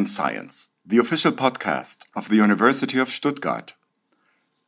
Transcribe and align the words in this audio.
In 0.00 0.06
Science, 0.06 0.68
the 0.86 0.96
official 0.96 1.30
podcast 1.30 2.06
of 2.16 2.30
the 2.30 2.36
University 2.36 2.98
of 2.98 3.10
Stuttgart. 3.10 3.74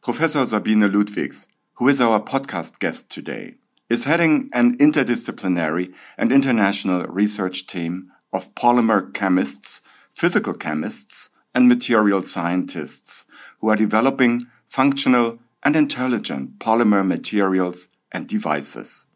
Professor 0.02 0.44
Sabine 0.44 0.92
Ludwigs, 0.92 1.46
who 1.76 1.88
is 1.88 2.02
our 2.02 2.20
podcast 2.20 2.78
guest 2.80 3.10
today, 3.10 3.54
is 3.88 4.04
heading 4.04 4.50
an 4.52 4.76
interdisciplinary 4.76 5.95
and 6.18 6.30
international 6.32 7.04
research 7.04 7.66
team 7.66 8.12
of 8.30 8.54
polymer 8.54 9.10
chemists, 9.14 9.80
physical 10.14 10.52
chemists, 10.52 11.30
and 11.54 11.66
material 11.66 12.23
scientists 12.23 13.24
who 13.60 13.70
are 13.70 13.76
developing 13.76 14.42
functional 14.68 15.38
and 15.62 15.76
intelligent 15.76 16.59
polymer 16.59 17.06
materials 17.06 17.88
and 18.12 18.28
devices. 18.28 19.06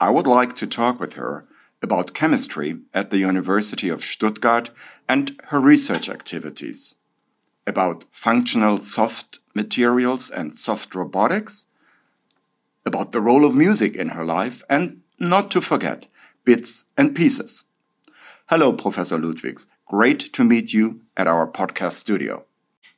I 0.00 0.08
would 0.08 0.26
like 0.26 0.56
to 0.56 0.66
talk 0.66 0.98
with 0.98 1.12
her 1.16 1.46
about 1.82 2.14
chemistry 2.14 2.78
at 2.92 3.10
the 3.10 3.18
University 3.18 3.88
of 3.88 4.04
Stuttgart 4.04 4.70
and 5.08 5.40
her 5.44 5.60
research 5.60 6.08
activities, 6.08 6.96
about 7.66 8.04
functional 8.10 8.80
soft 8.80 9.40
materials 9.54 10.30
and 10.30 10.54
soft 10.54 10.94
robotics, 10.94 11.66
about 12.86 13.12
the 13.12 13.20
role 13.20 13.44
of 13.44 13.54
music 13.54 13.94
in 13.96 14.10
her 14.10 14.24
life, 14.24 14.62
and 14.68 15.00
not 15.18 15.50
to 15.50 15.60
forget, 15.60 16.06
bits 16.44 16.84
and 16.96 17.14
pieces. 17.14 17.64
Hello, 18.48 18.72
Professor 18.72 19.18
Ludwigs. 19.18 19.66
Great 19.86 20.32
to 20.32 20.44
meet 20.44 20.72
you 20.72 21.00
at 21.16 21.26
our 21.26 21.46
podcast 21.46 21.92
studio. 21.92 22.44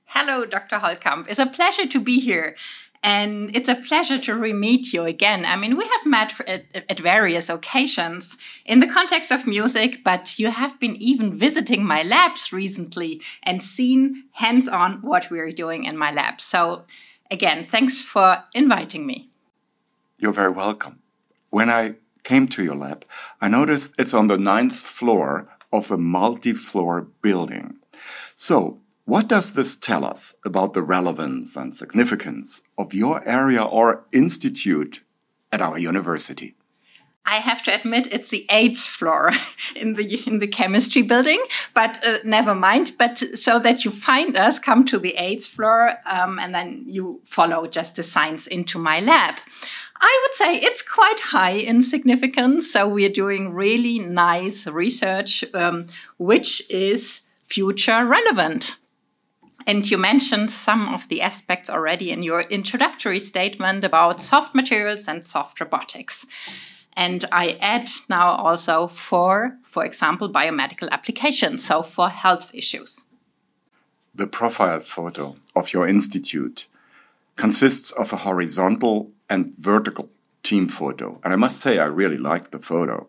Hello, 0.06 0.44
Dr. 0.44 0.78
Holtkamp. 0.78 1.26
It's 1.28 1.38
a 1.38 1.46
pleasure 1.46 1.86
to 1.86 2.00
be 2.00 2.20
here. 2.20 2.56
And 3.02 3.54
it's 3.54 3.68
a 3.68 3.74
pleasure 3.74 4.18
to 4.18 4.34
re-meet 4.34 4.92
you 4.92 5.04
again. 5.04 5.44
I 5.44 5.56
mean, 5.56 5.76
we 5.76 5.84
have 5.84 6.06
met 6.06 6.40
at, 6.46 6.64
at, 6.88 7.00
various 7.00 7.48
occasions 7.48 8.36
in 8.64 8.80
the 8.80 8.86
context 8.86 9.30
of 9.30 9.46
music, 9.46 10.02
but 10.04 10.38
you 10.38 10.50
have 10.50 10.78
been 10.80 10.96
even 10.96 11.38
visiting 11.38 11.84
my 11.84 12.02
labs 12.02 12.52
recently 12.52 13.20
and 13.42 13.62
seen 13.62 14.24
hands-on 14.32 15.02
what 15.02 15.30
we're 15.30 15.52
doing 15.52 15.84
in 15.84 15.96
my 15.96 16.10
lab. 16.10 16.40
So 16.40 16.84
again, 17.30 17.66
thanks 17.70 18.02
for 18.02 18.42
inviting 18.54 19.06
me. 19.06 19.28
You're 20.18 20.32
very 20.32 20.52
welcome. 20.52 21.00
When 21.50 21.70
I 21.70 21.96
came 22.24 22.48
to 22.48 22.64
your 22.64 22.74
lab, 22.74 23.04
I 23.40 23.48
noticed 23.48 23.94
it's 23.98 24.14
on 24.14 24.26
the 24.26 24.38
ninth 24.38 24.76
floor 24.76 25.48
of 25.72 25.90
a 25.90 25.98
multi-floor 25.98 27.06
building. 27.22 27.76
So 28.34 28.80
what 29.06 29.28
does 29.28 29.52
this 29.52 29.76
tell 29.76 30.04
us 30.04 30.34
about 30.44 30.74
the 30.74 30.82
relevance 30.82 31.56
and 31.56 31.74
significance 31.74 32.62
of 32.76 32.92
your 32.92 33.26
area 33.26 33.62
or 33.62 34.04
institute 34.12 35.00
at 35.52 35.62
our 35.62 35.78
university? 35.78 36.56
I 37.24 37.36
have 37.36 37.62
to 37.64 37.74
admit 37.74 38.12
it's 38.12 38.30
the 38.30 38.46
eighth 38.50 38.80
floor 38.80 39.30
in 39.76 39.94
the 39.94 40.28
in 40.28 40.40
the 40.40 40.48
chemistry 40.48 41.02
building, 41.02 41.40
but 41.72 42.04
uh, 42.04 42.18
never 42.24 42.52
mind. 42.52 42.92
But 42.98 43.18
so 43.18 43.60
that 43.60 43.84
you 43.84 43.92
find 43.92 44.36
us, 44.36 44.58
come 44.58 44.84
to 44.86 44.98
the 44.98 45.14
eighth 45.18 45.46
floor, 45.46 45.94
um, 46.04 46.40
and 46.40 46.52
then 46.52 46.84
you 46.88 47.20
follow 47.24 47.68
just 47.68 47.94
the 47.94 48.02
signs 48.02 48.48
into 48.48 48.76
my 48.76 48.98
lab. 48.98 49.36
I 50.00 50.20
would 50.22 50.34
say 50.34 50.56
it's 50.56 50.82
quite 50.82 51.20
high 51.20 51.58
in 51.70 51.80
significance. 51.80 52.72
So 52.72 52.88
we're 52.88 53.08
doing 53.08 53.54
really 53.54 54.00
nice 54.00 54.66
research, 54.66 55.44
um, 55.54 55.86
which 56.18 56.68
is 56.70 57.22
future 57.46 58.04
relevant. 58.04 58.76
And 59.66 59.90
you 59.90 59.98
mentioned 59.98 60.50
some 60.50 60.88
of 60.94 61.08
the 61.08 61.20
aspects 61.20 61.68
already 61.68 62.12
in 62.12 62.22
your 62.22 62.42
introductory 62.42 63.18
statement 63.18 63.82
about 63.84 64.20
soft 64.20 64.54
materials 64.54 65.08
and 65.08 65.24
soft 65.24 65.60
robotics. 65.60 66.24
And 66.96 67.24
I 67.32 67.58
add 67.60 67.90
now 68.08 68.30
also 68.36 68.86
for, 68.86 69.58
for 69.62 69.84
example, 69.84 70.32
biomedical 70.32 70.88
applications, 70.90 71.64
so 71.64 71.82
for 71.82 72.08
health 72.08 72.54
issues. 72.54 73.04
The 74.14 74.26
profile 74.26 74.80
photo 74.80 75.36
of 75.54 75.72
your 75.72 75.86
institute 75.86 76.68
consists 77.34 77.90
of 77.90 78.12
a 78.12 78.16
horizontal 78.18 79.10
and 79.28 79.52
vertical 79.58 80.08
team 80.42 80.68
photo. 80.68 81.20
And 81.22 81.32
I 81.32 81.36
must 81.36 81.60
say, 81.60 81.78
I 81.78 81.86
really 81.86 82.16
like 82.16 82.50
the 82.50 82.58
photo. 82.58 83.08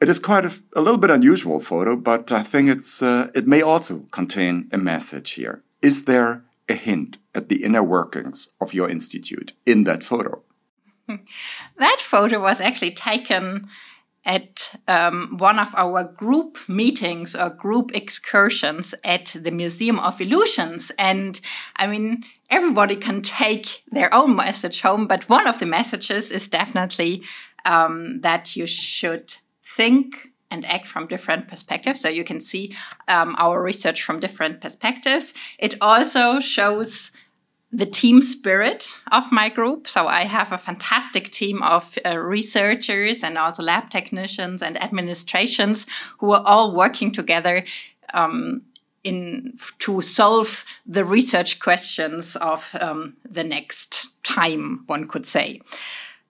It 0.00 0.08
is 0.08 0.18
quite 0.18 0.44
a, 0.44 0.52
a 0.74 0.80
little 0.80 0.98
bit 0.98 1.10
unusual 1.10 1.60
photo, 1.60 1.96
but 1.96 2.32
I 2.32 2.42
think 2.42 2.68
it's, 2.68 3.02
uh, 3.02 3.30
it 3.34 3.46
may 3.46 3.62
also 3.62 4.06
contain 4.10 4.68
a 4.72 4.78
message 4.78 5.32
here. 5.32 5.62
Is 5.86 6.06
there 6.06 6.42
a 6.68 6.74
hint 6.74 7.18
at 7.32 7.48
the 7.48 7.62
inner 7.62 7.80
workings 7.80 8.48
of 8.60 8.74
your 8.74 8.90
institute 8.90 9.52
in 9.64 9.84
that 9.84 10.02
photo? 10.02 10.42
That 11.78 11.98
photo 12.00 12.40
was 12.40 12.60
actually 12.60 12.90
taken 12.90 13.68
at 14.24 14.74
um, 14.88 15.36
one 15.38 15.60
of 15.60 15.72
our 15.76 16.02
group 16.02 16.58
meetings 16.66 17.36
or 17.36 17.50
group 17.50 17.92
excursions 17.94 18.96
at 19.04 19.26
the 19.40 19.52
Museum 19.52 20.00
of 20.00 20.20
Illusions. 20.20 20.90
And 20.98 21.40
I 21.76 21.86
mean, 21.86 22.24
everybody 22.50 22.96
can 22.96 23.22
take 23.22 23.84
their 23.92 24.12
own 24.12 24.34
message 24.34 24.80
home, 24.80 25.06
but 25.06 25.28
one 25.28 25.46
of 25.46 25.60
the 25.60 25.66
messages 25.66 26.32
is 26.32 26.48
definitely 26.48 27.22
um, 27.64 28.20
that 28.22 28.56
you 28.56 28.66
should 28.66 29.36
think 29.62 30.32
and 30.50 30.64
act 30.66 30.86
from 30.86 31.06
different 31.06 31.48
perspectives. 31.48 32.00
So 32.00 32.08
you 32.08 32.24
can 32.24 32.40
see 32.40 32.74
um, 33.08 33.34
our 33.38 33.62
research 33.62 34.02
from 34.02 34.20
different 34.20 34.60
perspectives. 34.60 35.34
It 35.58 35.74
also 35.80 36.40
shows 36.40 37.10
the 37.72 37.86
team 37.86 38.22
spirit 38.22 38.96
of 39.12 39.32
my 39.32 39.48
group. 39.48 39.88
So 39.88 40.06
I 40.06 40.24
have 40.24 40.52
a 40.52 40.58
fantastic 40.58 41.30
team 41.30 41.62
of 41.62 41.98
uh, 42.06 42.16
researchers 42.16 43.22
and 43.24 43.36
also 43.36 43.62
lab 43.62 43.90
technicians 43.90 44.62
and 44.62 44.80
administrations 44.80 45.86
who 46.18 46.32
are 46.32 46.42
all 46.46 46.74
working 46.74 47.12
together 47.12 47.64
um, 48.14 48.62
in 49.02 49.56
to 49.80 50.00
solve 50.00 50.64
the 50.86 51.04
research 51.04 51.58
questions 51.58 52.36
of 52.36 52.74
um, 52.80 53.16
the 53.28 53.44
next 53.44 54.22
time, 54.24 54.84
one 54.86 55.06
could 55.06 55.26
say. 55.26 55.60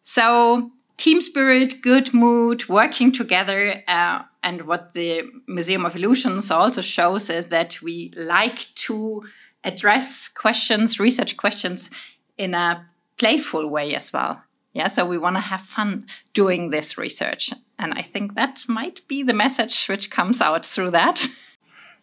So 0.03 0.71
team 0.97 1.21
spirit, 1.21 1.83
good 1.83 2.13
mood, 2.15 2.69
working 2.69 3.13
together. 3.13 3.83
Uh, 3.87 4.23
and 4.43 4.63
what 4.63 4.93
the 4.95 5.23
Museum 5.47 5.85
of 5.85 5.97
Illusions 5.97 6.51
also 6.51 6.81
shows 6.81 7.29
is 7.31 7.49
that 7.49 7.83
we 7.83 8.13
like 8.17 8.67
to 8.77 9.25
address 9.65 10.29
questions, 10.29 11.01
research 11.01 11.37
questions 11.37 11.91
in 12.39 12.55
a 12.55 12.87
playful 13.19 13.69
way 13.69 13.95
as 13.95 14.13
well. 14.13 14.43
Yeah, 14.73 14.89
so 14.89 15.07
we 15.07 15.19
want 15.19 15.37
to 15.37 15.41
have 15.41 15.63
fun 15.63 16.07
doing 16.35 16.71
this 16.71 16.99
research. 16.99 17.53
And 17.79 17.95
I 17.95 18.03
think 18.03 18.35
that 18.35 18.65
might 18.69 19.07
be 19.09 19.23
the 19.23 19.33
message 19.33 19.87
which 19.87 20.11
comes 20.11 20.41
out 20.41 20.65
through 20.65 20.93
that. 20.93 21.29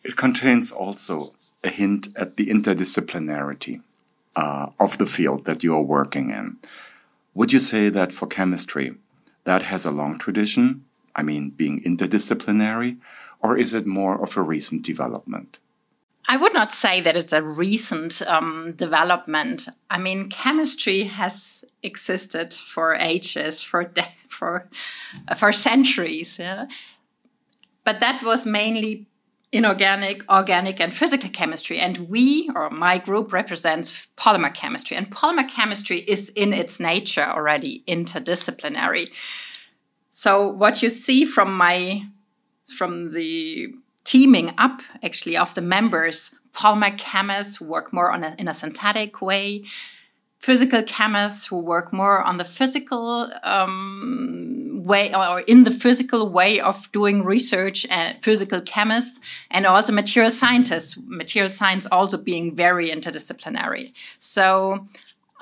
It 0.03 0.17
contains 0.17 0.69
also 0.69 1.33
a 1.63 1.69
hint 1.69 2.09
at 2.17 2.35
the 2.35 2.47
interdisciplinarity 2.47 3.81
uh, 4.35 4.67
of 4.77 4.97
the 4.97 5.05
field 5.05 5.45
that 5.45 5.63
you 5.63 5.73
are 5.75 5.81
working 5.81 6.29
in. 6.29 6.57
Would 7.33 7.51
you 7.51 7.59
say 7.59 7.89
that 7.89 8.13
for 8.13 8.27
chemistry, 8.27 8.95
that 9.43 9.63
has 9.63 9.85
a 9.85 9.91
long 9.91 10.17
tradition? 10.19 10.85
I 11.15 11.23
mean, 11.23 11.49
being 11.49 11.81
interdisciplinary? 11.83 12.97
Or 13.39 13.57
is 13.57 13.73
it 13.73 13.85
more 13.85 14.21
of 14.21 14.37
a 14.37 14.41
recent 14.41 14.83
development? 14.83 15.59
I 16.27 16.37
would 16.37 16.53
not 16.53 16.71
say 16.71 17.01
that 17.01 17.17
it's 17.17 17.33
a 17.33 17.43
recent 17.43 18.21
um, 18.21 18.73
development. 18.77 19.67
I 19.89 19.97
mean, 19.97 20.29
chemistry 20.29 21.03
has 21.03 21.65
existed 21.81 22.53
for 22.53 22.95
ages, 22.95 23.61
for 23.61 23.91
for 24.29 24.69
uh, 25.27 25.35
for 25.35 25.51
centuries. 25.51 26.39
Yeah? 26.39 26.67
But 27.83 27.99
that 27.99 28.23
was 28.23 28.45
mainly 28.45 29.07
inorganic, 29.53 30.29
organic, 30.29 30.81
and 30.81 30.93
physical 30.93 31.29
chemistry. 31.29 31.79
And 31.79 32.09
we, 32.09 32.49
or 32.55 32.69
my 32.69 32.97
group, 32.97 33.31
represents 33.31 34.07
polymer 34.17 34.53
chemistry. 34.53 34.97
And 34.97 35.09
polymer 35.09 35.47
chemistry 35.47 35.99
is 35.99 36.29
in 36.29 36.51
its 36.53 36.79
nature 36.79 37.23
already 37.23 37.83
interdisciplinary. 37.87 39.11
So 40.11 40.47
what 40.47 40.81
you 40.81 40.89
see 40.89 41.23
from 41.23 41.55
my 41.55 42.03
from 42.77 43.13
the 43.13 43.73
teaming 44.03 44.53
up 44.57 44.81
actually 45.03 45.37
of 45.37 45.53
the 45.53 45.61
members, 45.61 46.33
polymer 46.53 46.97
chemists 46.97 47.61
work 47.61 47.93
more 47.93 48.11
on 48.11 48.23
a, 48.23 48.35
in 48.39 48.47
a 48.47 48.53
synthetic 48.53 49.21
way 49.21 49.63
physical 50.43 50.83
chemists 50.83 51.47
who 51.47 51.57
work 51.57 51.93
more 51.93 52.21
on 52.21 52.35
the 52.35 52.43
physical 52.43 53.31
um, 53.43 54.72
way 54.83 55.13
or 55.13 55.41
in 55.41 55.63
the 55.63 55.71
physical 55.71 56.29
way 56.29 56.59
of 56.59 56.91
doing 56.91 57.23
research 57.23 57.85
and 57.89 58.21
physical 58.23 58.61
chemists 58.61 59.19
and 59.51 59.65
also 59.65 59.93
material 59.93 60.31
scientists 60.31 60.97
material 61.05 61.49
science 61.49 61.85
also 61.91 62.17
being 62.17 62.55
very 62.55 62.89
interdisciplinary 62.89 63.91
so 64.19 64.85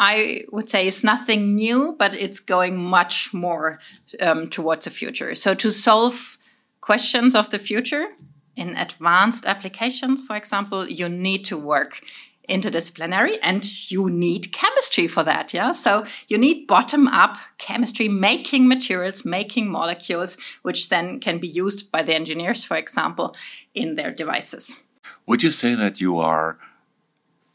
I 0.02 0.46
would 0.52 0.68
say 0.68 0.88
it's 0.88 1.04
nothing 1.04 1.54
new, 1.54 1.96
but 2.00 2.16
it's 2.16 2.40
going 2.40 2.76
much 2.76 3.36
more 3.36 3.78
um, 4.20 4.50
towards 4.50 4.86
the 4.86 4.90
future. 4.90 5.36
So, 5.36 5.54
to 5.54 5.70
solve 5.70 6.40
questions 6.82 7.36
of 7.36 7.52
the 7.52 7.60
future 7.60 8.08
in 8.56 8.76
advanced 8.76 9.46
applications, 9.46 10.24
for 10.24 10.36
example, 10.36 10.90
you 10.90 11.08
need 11.08 11.46
to 11.46 11.58
work 11.58 12.02
interdisciplinary 12.52 13.38
and 13.42 13.90
you 13.90 14.10
need 14.10 14.52
chemistry 14.52 15.08
for 15.08 15.24
that 15.24 15.54
yeah 15.54 15.72
so 15.72 16.06
you 16.28 16.38
need 16.38 16.68
bottom 16.68 17.08
up 17.08 17.38
chemistry 17.58 18.08
making 18.08 18.68
materials 18.68 19.24
making 19.24 19.70
molecules 19.70 20.38
which 20.62 20.90
then 20.90 21.20
can 21.20 21.40
be 21.40 21.48
used 21.48 21.92
by 21.92 22.04
the 22.04 22.14
engineers 22.14 22.64
for 22.64 22.78
example 22.78 23.36
in 23.74 23.96
their 23.96 24.12
devices 24.12 24.78
would 25.26 25.42
you 25.42 25.52
say 25.52 25.74
that 25.74 26.02
you 26.02 26.20
are 26.20 26.58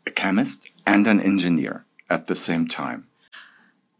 a 0.07 0.11
chemist 0.11 0.71
and 0.87 1.07
an 1.07 1.21
engineer 1.21 1.85
at 2.09 2.27
the 2.27 2.35
same 2.35 2.67
time 2.67 3.07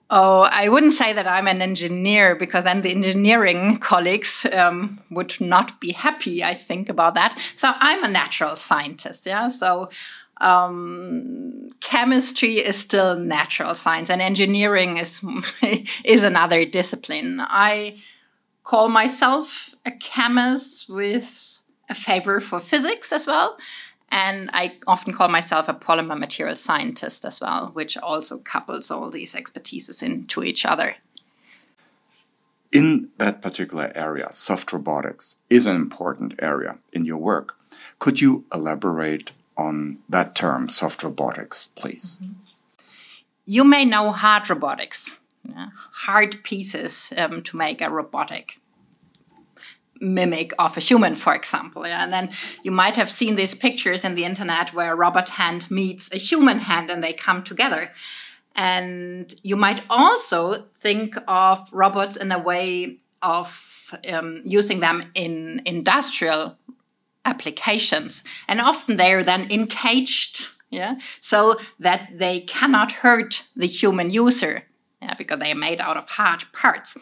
Oh, 0.09 0.43
I 0.43 0.69
wouldn't 0.69 0.93
say 0.93 1.13
that 1.13 1.27
I'm 1.27 1.49
an 1.49 1.61
engineer 1.61 2.37
because 2.37 2.63
then 2.63 2.83
the 2.83 2.93
engineering 2.93 3.79
colleagues 3.79 4.47
um, 4.53 5.01
would 5.11 5.41
not 5.41 5.81
be 5.81 5.91
happy, 5.91 6.45
I 6.45 6.55
think, 6.55 6.89
about 6.89 7.15
that. 7.15 7.37
So 7.57 7.73
I'm 7.81 8.05
a 8.05 8.09
natural 8.09 8.55
scientist, 8.55 9.27
yeah. 9.27 9.49
So 9.49 9.91
um, 10.39 11.71
chemistry 11.81 12.55
is 12.55 12.77
still 12.77 13.17
natural 13.17 13.75
science, 13.75 14.11
and 14.11 14.21
engineering 14.21 14.99
is 14.99 15.25
is 16.05 16.25
another 16.25 16.65
discipline. 16.65 17.41
I 17.41 17.99
call 18.65 18.89
myself 18.89 19.75
a 19.85 19.93
chemist 19.93 20.89
with 20.89 21.63
a 21.89 21.95
favor 21.95 22.41
for 22.41 22.61
physics 22.61 23.13
as 23.13 23.27
well. 23.27 23.57
And 24.09 24.51
I 24.53 24.77
often 24.87 25.13
call 25.13 25.29
myself 25.29 25.69
a 25.69 25.75
polymer 25.75 26.19
material 26.19 26.57
scientist 26.57 27.25
as 27.25 27.41
well, 27.41 27.71
which 27.73 27.97
also 27.97 28.39
couples 28.39 28.91
all 28.91 29.11
these 29.11 29.35
expertises 29.35 30.03
into 30.03 30.45
each 30.45 30.65
other. 30.65 30.97
In 32.73 33.09
that 33.19 33.43
particular 33.43 33.91
area, 33.95 34.29
soft 34.33 34.73
robotics 34.73 35.37
is 35.49 35.67
an 35.67 35.77
important 35.77 36.35
area 36.39 36.79
in 36.93 37.05
your 37.05 37.19
work. 37.19 37.57
Could 37.99 38.21
you 38.21 38.45
elaborate 38.53 39.33
on 39.57 39.99
that 40.09 40.35
term, 40.35 40.69
soft 40.69 41.03
robotics, 41.03 41.69
please? 41.75 42.19
Mm 42.21 42.29
-hmm. 42.29 42.35
You 43.45 43.65
may 43.65 43.85
know 43.85 44.13
hard 44.13 44.51
robotics, 44.51 45.11
hard 46.07 46.43
pieces 46.43 47.13
um, 47.17 47.43
to 47.43 47.57
make 47.57 47.85
a 47.85 47.89
robotic 47.91 48.59
mimic 50.01 50.53
of 50.59 50.77
a 50.77 50.81
human, 50.81 51.15
for 51.15 51.35
example. 51.35 51.87
Yeah? 51.87 52.03
And 52.03 52.13
then 52.13 52.31
you 52.63 52.71
might 52.71 52.97
have 52.97 53.11
seen 53.11 53.37
these 53.37 53.55
pictures 53.55 54.05
in 54.05 54.15
the 54.15 54.25
internet 54.25 54.75
where 54.75 54.93
a 54.93 54.97
robot 54.97 55.31
hand 55.31 55.71
meets 55.71 56.13
a 56.13 56.19
human 56.19 56.59
hand 56.59 56.91
and 56.91 57.03
they 57.03 57.13
come 57.13 57.43
together. 57.43 57.91
And 58.55 59.35
you 59.43 59.57
might 59.57 59.83
also 59.91 60.65
think 60.81 61.17
of 61.29 61.69
robots 61.73 62.17
in 62.17 62.33
a 62.33 62.39
way 62.39 62.99
of 63.23 63.95
um, 64.13 64.41
using 64.45 64.81
them 64.81 65.03
in 65.15 65.63
industrial 65.65 66.57
applications. 67.27 68.23
And 68.49 68.61
often 68.61 68.97
they 68.97 69.13
are 69.13 69.25
then 69.25 69.51
encaged, 69.51 70.49
yeah, 70.71 70.97
so 71.21 71.57
that 71.79 72.19
they 72.19 72.41
cannot 72.41 72.93
hurt 72.93 73.45
the 73.55 73.67
human 73.67 74.11
user 74.11 74.65
yeah, 75.03 75.15
because 75.15 75.39
they 75.39 75.53
are 75.53 75.57
made 75.57 75.81
out 75.81 75.99
of 75.99 76.09
hard 76.09 76.45
parts. 76.53 76.97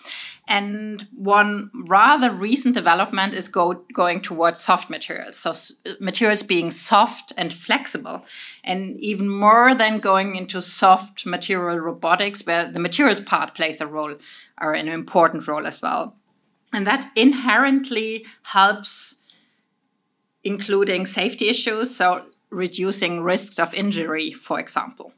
And 0.48 1.06
one 1.14 1.70
rather 1.86 2.30
recent 2.30 2.74
development 2.74 3.34
is 3.34 3.48
go, 3.48 3.84
going 3.94 4.20
towards 4.20 4.60
soft 4.60 4.90
materials. 4.90 5.36
So, 5.36 5.52
materials 6.00 6.42
being 6.42 6.72
soft 6.72 7.32
and 7.38 7.54
flexible. 7.54 8.24
And 8.64 8.98
even 8.98 9.28
more 9.28 9.74
than 9.76 10.00
going 10.00 10.34
into 10.34 10.60
soft 10.60 11.24
material 11.24 11.78
robotics, 11.78 12.44
where 12.44 12.70
the 12.70 12.80
materials 12.80 13.20
part 13.20 13.54
plays 13.54 13.80
a 13.80 13.86
role 13.86 14.16
or 14.60 14.72
an 14.72 14.88
important 14.88 15.46
role 15.46 15.66
as 15.66 15.80
well. 15.80 16.16
And 16.72 16.86
that 16.88 17.08
inherently 17.14 18.26
helps 18.42 19.14
including 20.44 21.06
safety 21.06 21.48
issues, 21.48 21.96
so 21.96 22.26
reducing 22.50 23.22
risks 23.22 23.58
of 23.58 23.74
injury, 23.74 24.32
for 24.32 24.60
example. 24.60 25.12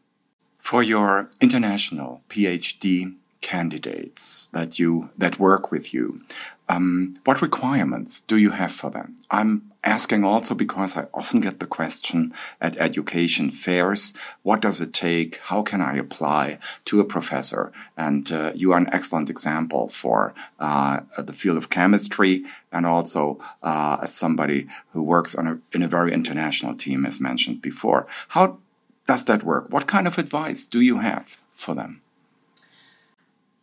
For 0.59 0.83
your 0.83 1.29
international 1.41 2.23
PhD 2.29 3.15
candidates 3.47 4.49
that 4.49 4.77
you 4.81 5.11
that 5.17 5.39
work 5.39 5.71
with 5.71 5.95
you, 5.95 6.21
um, 6.69 7.15
what 7.25 7.41
requirements 7.43 8.21
do 8.21 8.37
you 8.37 8.51
have 8.51 8.73
for 8.73 8.91
them? 8.91 9.09
I'm 9.31 9.71
asking 9.85 10.25
also 10.25 10.53
because 10.55 10.97
I 10.97 11.07
often 11.15 11.41
get 11.41 11.61
the 11.61 11.67
question 11.79 12.35
at 12.61 12.77
education 12.89 13.53
fairs: 13.53 14.15
What 14.43 14.61
does 14.61 14.81
it 14.81 14.93
take? 14.93 15.37
How 15.51 15.63
can 15.63 15.81
I 15.81 15.95
apply 15.97 16.59
to 16.87 16.99
a 17.01 17.05
professor? 17.15 17.71
And 17.97 18.33
uh, 18.33 18.51
you 18.61 18.73
are 18.73 18.79
an 18.79 18.93
excellent 18.93 19.31
example 19.31 19.87
for 20.03 20.35
uh, 20.59 21.01
the 21.17 21.39
field 21.41 21.57
of 21.57 21.71
chemistry, 21.71 22.45
and 22.73 22.85
also 22.85 23.39
uh, 23.63 23.99
as 24.03 24.13
somebody 24.13 24.67
who 24.93 25.03
works 25.05 25.37
on 25.37 25.47
a, 25.47 25.59
in 25.73 25.83
a 25.85 25.95
very 25.97 26.13
international 26.13 26.75
team, 26.75 27.07
as 27.07 27.21
mentioned 27.21 27.63
before. 27.63 28.09
How 28.35 28.59
does 29.07 29.25
that 29.27 29.45
work? 29.45 29.65
What 29.71 29.87
kind 29.87 30.07
of 30.09 30.19
advice 30.19 30.67
do 30.67 30.81
you 30.81 30.99
have 30.99 31.37
for 31.55 31.77
them? 31.77 32.03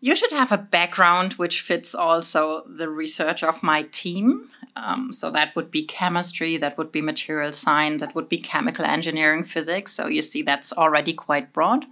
You 0.04 0.18
should 0.18 0.34
have 0.34 0.52
a 0.52 0.58
background 0.58 1.36
which 1.36 1.62
fits 1.62 1.96
also 1.96 2.66
the 2.68 2.90
research 2.90 3.42
of 3.42 3.64
my 3.64 3.84
team. 3.84 4.50
Um, 4.76 5.14
so 5.14 5.32
that 5.32 5.56
would 5.56 5.72
be 5.72 5.86
chemistry, 5.86 6.58
that 6.58 6.78
would 6.78 6.92
be 6.92 7.02
material 7.02 7.54
science, 7.54 8.02
that 8.02 8.14
would 8.14 8.28
be 8.28 8.40
chemical 8.40 8.84
engineering, 8.84 9.46
physics. 9.46 9.94
So 9.94 10.08
you 10.08 10.22
see, 10.22 10.42
that's 10.42 10.74
already 10.74 11.14
quite 11.14 11.54
broad. 11.54 11.86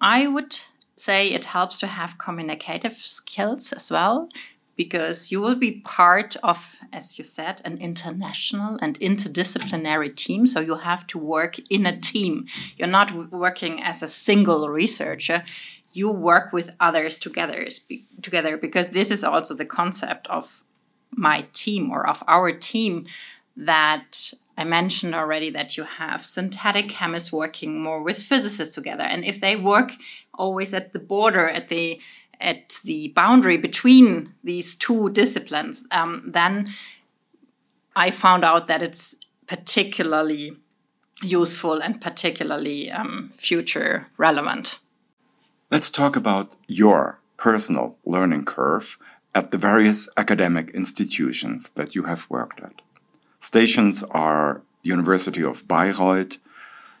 I 0.00 0.26
would 0.26 0.58
say 0.96 1.28
it 1.28 1.44
helps 1.44 1.78
to 1.78 1.86
have 1.86 2.18
communicative 2.18 2.94
skills 2.94 3.72
as 3.72 3.92
well 3.92 4.28
because 4.78 5.32
you 5.32 5.40
will 5.40 5.56
be 5.56 5.80
part 5.84 6.36
of, 6.42 6.76
as 6.92 7.18
you 7.18 7.24
said, 7.24 7.60
an 7.64 7.78
international 7.78 8.78
and 8.80 8.98
interdisciplinary 9.00 10.14
team. 10.14 10.46
So 10.46 10.60
you 10.60 10.76
have 10.76 11.06
to 11.08 11.18
work 11.18 11.58
in 11.68 11.84
a 11.84 12.00
team. 12.00 12.46
You're 12.76 12.88
not 12.88 13.32
working 13.32 13.82
as 13.82 14.02
a 14.02 14.08
single 14.08 14.68
researcher. 14.68 15.44
You 15.98 16.10
work 16.10 16.52
with 16.52 16.68
others 16.88 17.18
together, 17.18 17.60
together 18.22 18.56
because 18.56 18.86
this 18.90 19.10
is 19.10 19.22
also 19.24 19.54
the 19.54 19.64
concept 19.80 20.26
of 20.28 20.62
my 21.10 21.38
team 21.52 21.90
or 21.90 22.08
of 22.08 22.22
our 22.26 22.52
team 22.52 23.06
that 23.56 24.32
I 24.56 24.64
mentioned 24.64 25.14
already 25.14 25.50
that 25.50 25.76
you 25.76 25.84
have 25.84 26.24
synthetic 26.24 26.88
chemists 26.88 27.32
working 27.32 27.82
more 27.82 28.02
with 28.02 28.18
physicists 28.22 28.74
together. 28.74 29.02
And 29.02 29.24
if 29.24 29.40
they 29.40 29.56
work 29.56 29.92
always 30.34 30.72
at 30.72 30.92
the 30.92 30.98
border, 30.98 31.48
at 31.48 31.68
the 31.68 32.00
at 32.40 32.78
the 32.84 33.12
boundary 33.16 33.56
between 33.56 34.34
these 34.44 34.76
two 34.76 35.10
disciplines, 35.10 35.84
um, 35.90 36.22
then 36.24 36.68
I 37.96 38.12
found 38.12 38.44
out 38.44 38.68
that 38.68 38.82
it's 38.82 39.16
particularly 39.48 40.56
useful 41.22 41.80
and 41.80 42.00
particularly 42.00 42.90
um, 42.92 43.30
future 43.34 44.06
relevant. 44.16 44.78
Let's 45.70 45.90
talk 45.90 46.16
about 46.16 46.56
your 46.66 47.20
personal 47.36 47.98
learning 48.06 48.46
curve 48.46 48.96
at 49.34 49.50
the 49.50 49.58
various 49.58 50.08
academic 50.16 50.70
institutions 50.70 51.68
that 51.74 51.94
you 51.94 52.04
have 52.04 52.24
worked 52.30 52.60
at. 52.60 52.80
Stations 53.40 54.02
are 54.04 54.62
the 54.82 54.88
University 54.88 55.44
of 55.44 55.68
Bayreuth, 55.68 56.38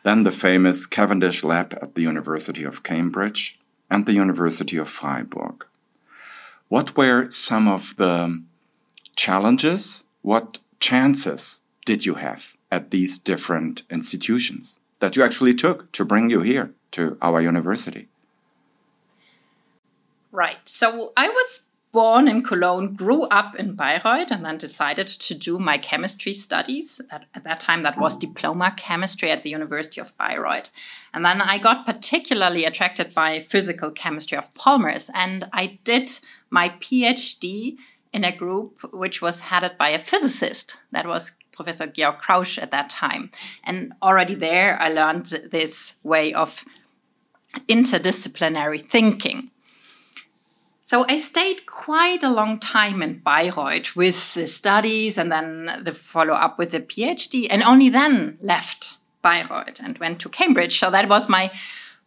then 0.02 0.24
the 0.24 0.32
famous 0.32 0.84
Cavendish 0.84 1.42
Lab 1.42 1.78
at 1.80 1.94
the 1.94 2.02
University 2.02 2.62
of 2.62 2.82
Cambridge, 2.82 3.58
and 3.90 4.04
the 4.04 4.12
University 4.12 4.76
of 4.76 4.90
Freiburg. 4.90 5.64
What 6.68 6.94
were 6.94 7.30
some 7.30 7.68
of 7.68 7.96
the 7.96 8.44
challenges? 9.16 10.04
What 10.20 10.58
chances 10.78 11.60
did 11.86 12.04
you 12.04 12.16
have 12.16 12.54
at 12.70 12.90
these 12.90 13.18
different 13.18 13.84
institutions 13.88 14.78
that 15.00 15.16
you 15.16 15.22
actually 15.24 15.54
took 15.54 15.90
to 15.92 16.04
bring 16.04 16.28
you 16.28 16.42
here 16.42 16.74
to 16.90 17.16
our 17.22 17.40
university? 17.40 18.08
Right. 20.30 20.58
So 20.64 21.12
I 21.16 21.28
was 21.28 21.62
born 21.90 22.28
in 22.28 22.42
Cologne, 22.42 22.94
grew 22.94 23.22
up 23.24 23.54
in 23.56 23.74
Bayreuth, 23.74 24.30
and 24.30 24.44
then 24.44 24.58
decided 24.58 25.06
to 25.06 25.34
do 25.34 25.58
my 25.58 25.78
chemistry 25.78 26.32
studies. 26.32 27.00
At, 27.10 27.24
at, 27.34 27.44
that 27.44 27.60
time, 27.60 27.82
that 27.82 27.98
was 27.98 28.16
diploma 28.16 28.74
chemistry 28.76 29.30
at 29.30 29.42
the 29.42 29.50
University 29.50 30.00
of 30.00 30.16
Bayreuth. 30.18 30.68
And 31.14 31.24
then 31.24 31.40
I 31.40 31.58
got 31.58 31.86
particularly 31.86 32.64
attracted 32.66 33.14
by 33.14 33.40
physical 33.40 33.90
chemistry 33.90 34.36
of 34.36 34.52
polymers, 34.54 35.10
and 35.14 35.48
I 35.52 35.78
did 35.84 36.10
my 36.50 36.70
PhD 36.80 37.78
in 38.12 38.24
a 38.24 38.36
group 38.36 38.80
which 38.92 39.22
was 39.22 39.40
headed 39.40 39.78
by 39.78 39.90
a 39.90 39.98
physicist. 39.98 40.76
That 40.92 41.06
was 41.06 41.32
Professor 41.52 41.86
Georg 41.86 42.20
Krausch 42.20 42.62
at 42.62 42.70
that 42.70 42.88
time. 42.88 43.30
And 43.64 43.92
already 44.02 44.34
there, 44.34 44.80
I 44.80 44.88
learned 44.90 45.26
this 45.50 45.94
way 46.02 46.32
of 46.32 46.64
interdisciplinary 47.68 48.80
thinking. 48.80 49.50
So 50.88 51.04
I 51.06 51.18
stayed 51.18 51.66
quite 51.66 52.22
a 52.22 52.30
long 52.30 52.58
time 52.58 53.02
in 53.02 53.20
Bayreuth 53.20 53.94
with 53.94 54.32
the 54.32 54.46
studies 54.46 55.18
and 55.18 55.30
then 55.30 55.82
the 55.82 55.92
follow 55.92 56.32
up 56.32 56.58
with 56.58 56.70
the 56.70 56.80
PhD, 56.80 57.46
and 57.50 57.62
only 57.62 57.90
then 57.90 58.38
left 58.40 58.96
Bayreuth 59.22 59.80
and 59.84 59.98
went 59.98 60.18
to 60.20 60.30
Cambridge. 60.30 60.78
So 60.78 60.90
that 60.90 61.06
was 61.06 61.28
my 61.28 61.50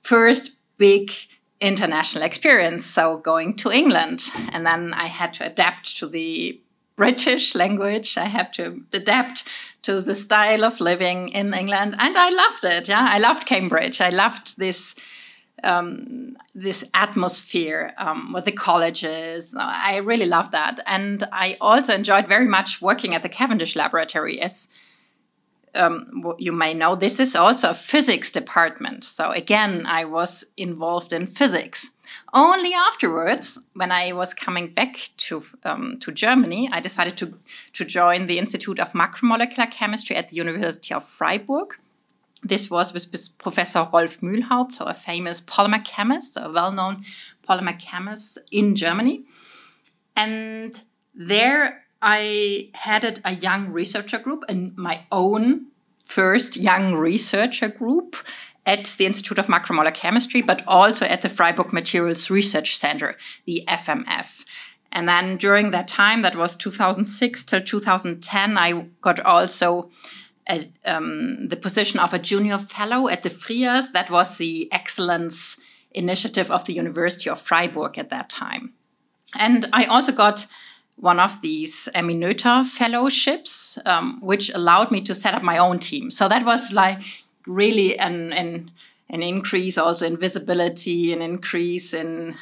first 0.01 0.57
big 0.79 1.11
international 1.59 2.23
experience. 2.23 2.83
So 2.83 3.17
going 3.17 3.55
to 3.57 3.71
England, 3.71 4.31
and 4.51 4.65
then 4.65 4.95
I 4.95 5.05
had 5.05 5.35
to 5.35 5.45
adapt 5.45 5.99
to 5.99 6.07
the 6.07 6.59
British 6.95 7.53
language. 7.53 8.17
I 8.17 8.25
had 8.25 8.51
to 8.53 8.81
adapt 8.93 9.47
to 9.83 10.01
the 10.01 10.15
style 10.15 10.65
of 10.65 10.81
living 10.81 11.29
in 11.29 11.53
England, 11.53 11.97
and 11.99 12.17
I 12.17 12.29
loved 12.29 12.65
it. 12.65 12.87
Yeah, 12.87 13.05
I 13.07 13.19
loved 13.19 13.45
Cambridge. 13.45 14.01
I 14.01 14.09
loved 14.09 14.57
this 14.57 14.95
um, 15.63 16.37
this 16.53 16.83
atmosphere 16.93 17.93
um, 17.97 18.33
with 18.33 18.45
the 18.45 18.51
colleges. 18.51 19.55
I 19.57 19.97
really 19.97 20.25
loved 20.25 20.51
that, 20.51 20.79
and 20.85 21.23
I 21.31 21.57
also 21.61 21.93
enjoyed 21.93 22.27
very 22.27 22.47
much 22.47 22.81
working 22.81 23.15
at 23.15 23.23
the 23.23 23.29
Cavendish 23.29 23.75
Laboratory. 23.75 24.41
As 24.41 24.67
um, 25.73 26.33
you 26.37 26.51
may 26.51 26.73
know, 26.73 26.95
this 26.95 27.19
is 27.19 27.35
also 27.35 27.69
a 27.69 27.73
physics 27.73 28.31
department. 28.31 29.03
So 29.03 29.31
again, 29.31 29.85
I 29.85 30.05
was 30.05 30.43
involved 30.57 31.13
in 31.13 31.27
physics. 31.27 31.91
Only 32.33 32.73
afterwards, 32.73 33.57
when 33.73 33.91
I 33.91 34.11
was 34.11 34.33
coming 34.33 34.73
back 34.73 34.97
to 35.17 35.43
um, 35.63 35.97
to 36.01 36.11
Germany, 36.11 36.69
I 36.71 36.81
decided 36.81 37.17
to 37.17 37.37
to 37.73 37.85
join 37.85 38.27
the 38.27 38.37
Institute 38.37 38.79
of 38.79 38.91
Macromolecular 38.93 39.71
Chemistry 39.71 40.15
at 40.15 40.29
the 40.29 40.35
University 40.35 40.93
of 40.93 41.05
Freiburg. 41.05 41.75
This 42.43 42.69
was 42.69 42.93
with 42.93 43.37
Professor 43.37 43.87
Rolf 43.93 44.19
Mühlhaupt, 44.21 44.75
so 44.75 44.85
a 44.85 44.93
famous 44.93 45.41
polymer 45.41 45.83
chemist, 45.85 46.37
a 46.37 46.51
well-known 46.51 47.03
polymer 47.47 47.77
chemist 47.77 48.39
in 48.51 48.75
Germany. 48.75 49.23
And 50.15 50.83
there 51.13 51.85
I 52.01 52.69
headed 52.73 53.21
a 53.23 53.33
young 53.33 53.71
researcher 53.71 54.17
group 54.17 54.43
and 54.49 54.75
my 54.75 55.01
own 55.11 55.67
first 56.03 56.57
young 56.57 56.95
researcher 56.95 57.67
group 57.67 58.15
at 58.65 58.95
the 58.97 59.05
Institute 59.05 59.37
of 59.39 59.47
Macromolecular 59.47 59.93
Chemistry, 59.93 60.41
but 60.41 60.63
also 60.67 61.05
at 61.05 61.21
the 61.21 61.29
Freiburg 61.29 61.71
Materials 61.71 62.29
Research 62.29 62.77
Center, 62.77 63.15
the 63.45 63.63
FMF. 63.67 64.45
And 64.91 65.07
then 65.07 65.37
during 65.37 65.71
that 65.71 65.87
time, 65.87 66.21
that 66.21 66.35
was 66.35 66.55
2006 66.55 67.43
till 67.45 67.61
2010, 67.61 68.57
I 68.57 68.87
got 69.01 69.19
also 69.21 69.89
a, 70.49 70.71
um, 70.85 71.47
the 71.47 71.55
position 71.55 71.99
of 71.99 72.13
a 72.13 72.19
junior 72.19 72.57
fellow 72.57 73.07
at 73.07 73.23
the 73.23 73.29
FRIAS. 73.29 73.91
That 73.91 74.09
was 74.09 74.37
the 74.37 74.71
excellence 74.71 75.57
initiative 75.91 76.51
of 76.51 76.65
the 76.65 76.73
University 76.73 77.29
of 77.29 77.41
Freiburg 77.41 77.97
at 77.97 78.09
that 78.09 78.29
time. 78.29 78.73
And 79.37 79.67
I 79.73 79.85
also 79.85 80.11
got 80.11 80.47
one 80.95 81.19
of 81.19 81.41
these 81.41 81.89
Emmy 81.93 82.15
Noether 82.15 82.65
fellowships, 82.65 83.77
um, 83.85 84.19
which 84.21 84.53
allowed 84.53 84.91
me 84.91 85.01
to 85.01 85.15
set 85.15 85.33
up 85.33 85.41
my 85.41 85.57
own 85.57 85.79
team. 85.79 86.11
So 86.11 86.27
that 86.27 86.45
was 86.45 86.71
like 86.71 87.01
really 87.47 87.97
an, 87.97 88.33
an, 88.33 88.71
an 89.09 89.23
increase 89.23 89.77
also 89.77 90.05
in 90.05 90.17
visibility, 90.17 91.11
an 91.11 91.21
increase 91.21 91.93
in 91.93 92.35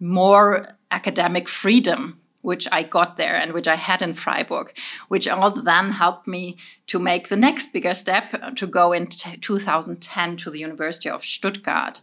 more 0.00 0.66
academic 0.90 1.48
freedom 1.48 2.20
which 2.46 2.68
I 2.70 2.84
got 2.84 3.16
there 3.16 3.34
and 3.34 3.52
which 3.52 3.66
I 3.66 3.74
had 3.74 4.02
in 4.02 4.12
Freiburg, 4.12 4.72
which 5.08 5.26
all 5.26 5.50
then 5.50 5.90
helped 5.90 6.28
me 6.28 6.56
to 6.86 7.00
make 7.00 7.26
the 7.26 7.36
next 7.36 7.72
bigger 7.72 7.92
step 7.92 8.54
to 8.54 8.66
go 8.68 8.92
in 8.92 9.08
2010 9.08 10.36
to 10.36 10.50
the 10.50 10.60
University 10.60 11.10
of 11.10 11.24
Stuttgart. 11.24 12.02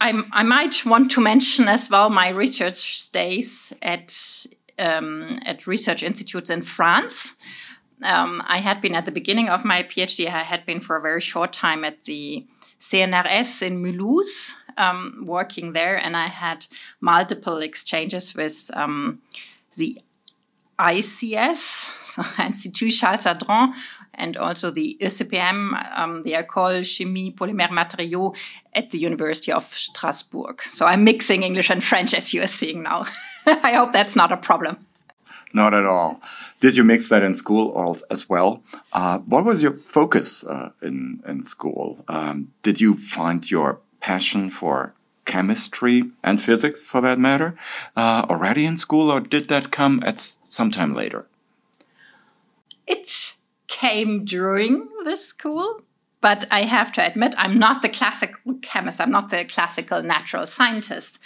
I, 0.00 0.20
I 0.32 0.42
might 0.42 0.84
want 0.84 1.12
to 1.12 1.20
mention 1.20 1.68
as 1.68 1.88
well 1.88 2.10
my 2.10 2.28
research 2.30 2.98
stays 2.98 3.72
at 3.80 4.12
um, 4.80 5.38
at 5.44 5.68
research 5.68 6.02
institutes 6.02 6.50
in 6.50 6.62
France. 6.62 7.36
Um, 8.02 8.42
I 8.46 8.58
had 8.58 8.80
been 8.80 8.96
at 8.96 9.06
the 9.06 9.12
beginning 9.20 9.48
of 9.48 9.64
my 9.64 9.84
PhD, 9.84 10.26
I 10.26 10.42
had 10.42 10.66
been 10.66 10.80
for 10.80 10.96
a 10.96 11.00
very 11.00 11.20
short 11.20 11.52
time 11.52 11.84
at 11.84 12.04
the 12.04 12.46
CNRS 12.80 13.62
in 13.62 13.82
Mulhouse, 13.82 14.54
um, 14.76 15.24
working 15.26 15.72
there, 15.72 15.96
and 15.96 16.16
I 16.16 16.28
had 16.28 16.66
multiple 17.00 17.58
exchanges 17.58 18.34
with 18.34 18.70
um, 18.74 19.20
the 19.76 20.00
ICS, 20.78 21.56
so 22.02 22.22
Institut 22.42 22.92
Charles 22.92 23.24
Sadron, 23.24 23.72
and 24.14 24.36
also 24.36 24.70
the 24.70 24.96
ECPM, 25.00 25.98
um, 25.98 26.22
the 26.24 26.32
École 26.32 26.84
Chimie 26.84 27.34
Polymère 27.34 27.70
Matériaux 27.70 28.36
at 28.74 28.90
the 28.90 28.98
University 28.98 29.52
of 29.52 29.64
Strasbourg. 29.64 30.60
So 30.72 30.86
I'm 30.86 31.04
mixing 31.04 31.42
English 31.42 31.70
and 31.70 31.82
French 31.82 32.14
as 32.14 32.32
you 32.34 32.42
are 32.42 32.48
seeing 32.48 32.82
now. 32.82 33.04
I 33.46 33.72
hope 33.72 33.92
that's 33.92 34.16
not 34.16 34.32
a 34.32 34.36
problem. 34.36 34.78
Not 35.52 35.72
at 35.72 35.84
all. 35.84 36.20
Did 36.60 36.76
you 36.76 36.84
mix 36.84 37.08
that 37.08 37.22
in 37.22 37.32
school 37.34 37.96
as 38.10 38.28
well? 38.28 38.62
Uh, 38.92 39.18
what 39.20 39.44
was 39.44 39.62
your 39.62 39.78
focus 39.88 40.44
uh, 40.44 40.70
in 40.82 41.22
in 41.26 41.42
school? 41.42 42.04
Um, 42.08 42.52
did 42.62 42.80
you 42.80 42.96
find 42.96 43.50
your 43.50 43.78
passion 44.00 44.50
for 44.50 44.92
chemistry 45.28 46.02
and 46.24 46.40
physics, 46.40 46.82
for 46.82 47.00
that 47.02 47.18
matter, 47.18 47.54
uh, 47.96 48.26
already 48.28 48.64
in 48.64 48.76
school, 48.76 49.12
or 49.12 49.20
did 49.20 49.48
that 49.48 49.70
come 49.70 50.02
at 50.04 50.18
some 50.18 50.70
time 50.72 50.92
later? 50.94 51.26
It 52.86 53.34
came 53.68 54.24
during 54.24 54.88
the 55.04 55.16
school, 55.16 55.82
but 56.20 56.46
I 56.50 56.62
have 56.62 56.90
to 56.92 57.06
admit, 57.06 57.34
I'm 57.38 57.58
not 57.58 57.82
the 57.82 57.90
classical 57.90 58.54
chemist. 58.62 59.00
I'm 59.00 59.10
not 59.10 59.28
the 59.28 59.44
classical 59.44 60.02
natural 60.02 60.46
scientist 60.46 61.20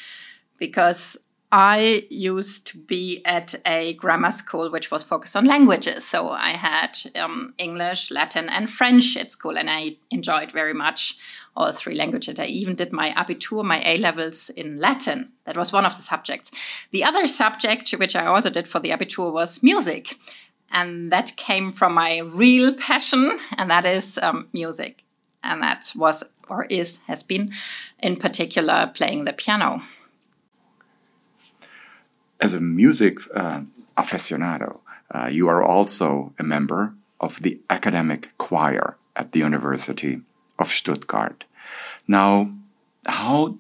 because 0.59 1.17
I 1.55 2.07
used 2.09 2.67
to 2.69 2.79
be 2.79 3.21
at 3.27 3.55
a 3.67 3.93
grammar 3.95 4.31
school 4.31 4.71
which 4.71 4.91
was 4.91 5.05
focused 5.05 5.37
on 5.37 5.45
languages. 5.45 6.03
So 6.03 6.31
I 6.31 6.53
had 6.53 6.99
um, 7.15 7.53
English, 7.59 8.11
Latin, 8.11 8.49
and 8.49 8.71
French 8.71 9.19
at 9.19 9.31
school, 9.31 9.59
and 9.59 9.69
I 9.69 9.97
enjoyed 10.11 10.51
very 10.51 10.73
much 10.73 11.19
all 11.55 11.71
three 11.73 11.95
languages. 11.95 12.39
I 12.39 12.47
even 12.47 12.75
did 12.75 12.91
my 12.91 13.11
Abitur, 13.11 13.63
my 13.63 13.83
A 13.85 13.99
levels 13.99 14.49
in 14.49 14.79
Latin. 14.79 15.33
That 15.45 15.59
was 15.59 15.75
one 15.75 15.85
of 15.85 15.95
the 15.95 16.03
subjects. 16.03 16.51
The 16.91 17.05
other 17.05 17.27
subject, 17.27 17.91
which 17.91 18.17
I 18.17 18.25
also 18.25 18.49
did 18.49 18.67
for 18.67 18.81
the 18.81 18.91
Abitur, 18.91 19.31
was 19.31 19.63
music. 19.63 20.17
And 20.71 21.13
that 21.13 21.37
came 21.37 21.71
from 21.71 21.93
my 21.93 22.21
real 22.21 22.73
passion, 22.73 23.39
and 23.59 23.71
that 23.71 23.85
is 23.85 24.17
um, 24.23 24.49
music. 24.55 25.05
And 25.45 25.63
that 25.63 25.93
was, 25.95 26.25
or 26.49 26.65
is, 26.65 27.01
has 27.09 27.23
been, 27.23 27.53
in 27.99 28.17
particular, 28.17 28.91
playing 28.95 29.27
the 29.27 29.35
piano 29.35 29.83
as 32.43 32.55
a 32.55 32.61
music 32.61 33.19
uh, 33.35 33.61
aficionado, 33.97 34.81
uh, 35.15 35.29
you 35.31 35.49
are 35.49 35.63
also 35.63 36.35
a 36.39 36.43
member 36.43 36.93
of 37.21 37.41
the 37.43 37.61
academic 37.71 38.37
choir 38.37 38.97
at 39.15 39.31
the 39.31 39.39
University 39.39 40.21
of 40.59 40.69
Stuttgart. 40.69 41.45
Now, 42.09 42.53
how 43.07 43.59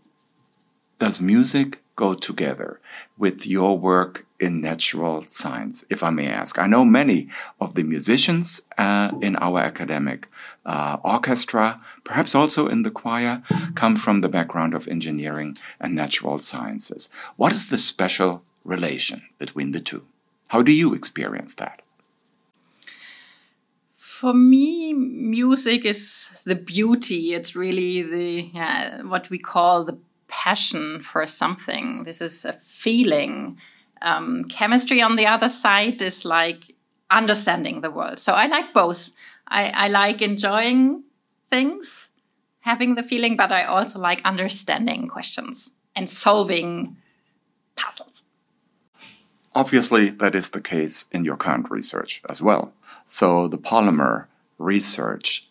does 0.98 1.20
music 1.20 1.78
go 1.94 2.14
together 2.14 2.80
with 3.16 3.46
your 3.46 3.78
work 3.78 4.26
in 4.40 4.60
natural 4.60 5.24
science, 5.28 5.84
if 5.88 6.02
I 6.02 6.10
may 6.10 6.26
ask? 6.26 6.58
I 6.58 6.66
know 6.66 6.84
many 6.84 7.28
of 7.60 7.74
the 7.74 7.84
musicians 7.84 8.62
uh, 8.76 9.12
in 9.20 9.36
our 9.36 9.60
academic 9.60 10.28
uh, 10.66 10.96
orchestra, 11.04 11.80
perhaps 12.02 12.34
also 12.34 12.66
in 12.66 12.82
the 12.82 12.90
choir, 12.90 13.42
come 13.76 13.94
from 13.94 14.22
the 14.22 14.28
background 14.28 14.74
of 14.74 14.88
engineering 14.88 15.56
and 15.78 15.94
natural 15.94 16.40
sciences. 16.40 17.08
What 17.36 17.52
is 17.52 17.68
the 17.68 17.78
special 17.78 18.42
relation 18.64 19.22
between 19.38 19.72
the 19.72 19.80
two. 19.80 20.04
How 20.48 20.62
do 20.62 20.72
you 20.72 20.94
experience 20.94 21.54
that? 21.54 21.82
For 23.96 24.34
me, 24.34 24.92
music 24.92 25.84
is 25.84 26.42
the 26.44 26.54
beauty. 26.54 27.34
It's 27.34 27.56
really 27.56 28.02
the 28.02 28.50
yeah, 28.54 29.02
what 29.02 29.30
we 29.30 29.38
call 29.38 29.84
the 29.84 29.98
passion 30.28 31.02
for 31.02 31.26
something. 31.26 32.04
This 32.04 32.20
is 32.20 32.44
a 32.44 32.52
feeling. 32.52 33.58
Um, 34.00 34.44
chemistry, 34.44 35.00
on 35.00 35.16
the 35.16 35.26
other 35.26 35.48
side, 35.48 36.02
is 36.02 36.24
like 36.24 36.74
understanding 37.10 37.80
the 37.80 37.90
world. 37.90 38.18
So 38.18 38.32
I 38.32 38.46
like 38.46 38.72
both. 38.72 39.10
I, 39.48 39.68
I 39.68 39.88
like 39.88 40.22
enjoying 40.22 41.04
things, 41.50 42.08
having 42.60 42.94
the 42.94 43.02
feeling, 43.02 43.36
but 43.36 43.52
I 43.52 43.64
also 43.64 43.98
like 43.98 44.22
understanding 44.24 45.08
questions 45.08 45.70
and 45.94 46.08
solving 46.08 46.96
puzzles. 47.76 48.21
Obviously, 49.54 50.10
that 50.10 50.34
is 50.34 50.50
the 50.50 50.60
case 50.60 51.06
in 51.12 51.24
your 51.24 51.36
current 51.36 51.70
research 51.70 52.22
as 52.28 52.40
well. 52.40 52.72
So, 53.04 53.48
the 53.48 53.58
polymer 53.58 54.26
research. 54.58 55.48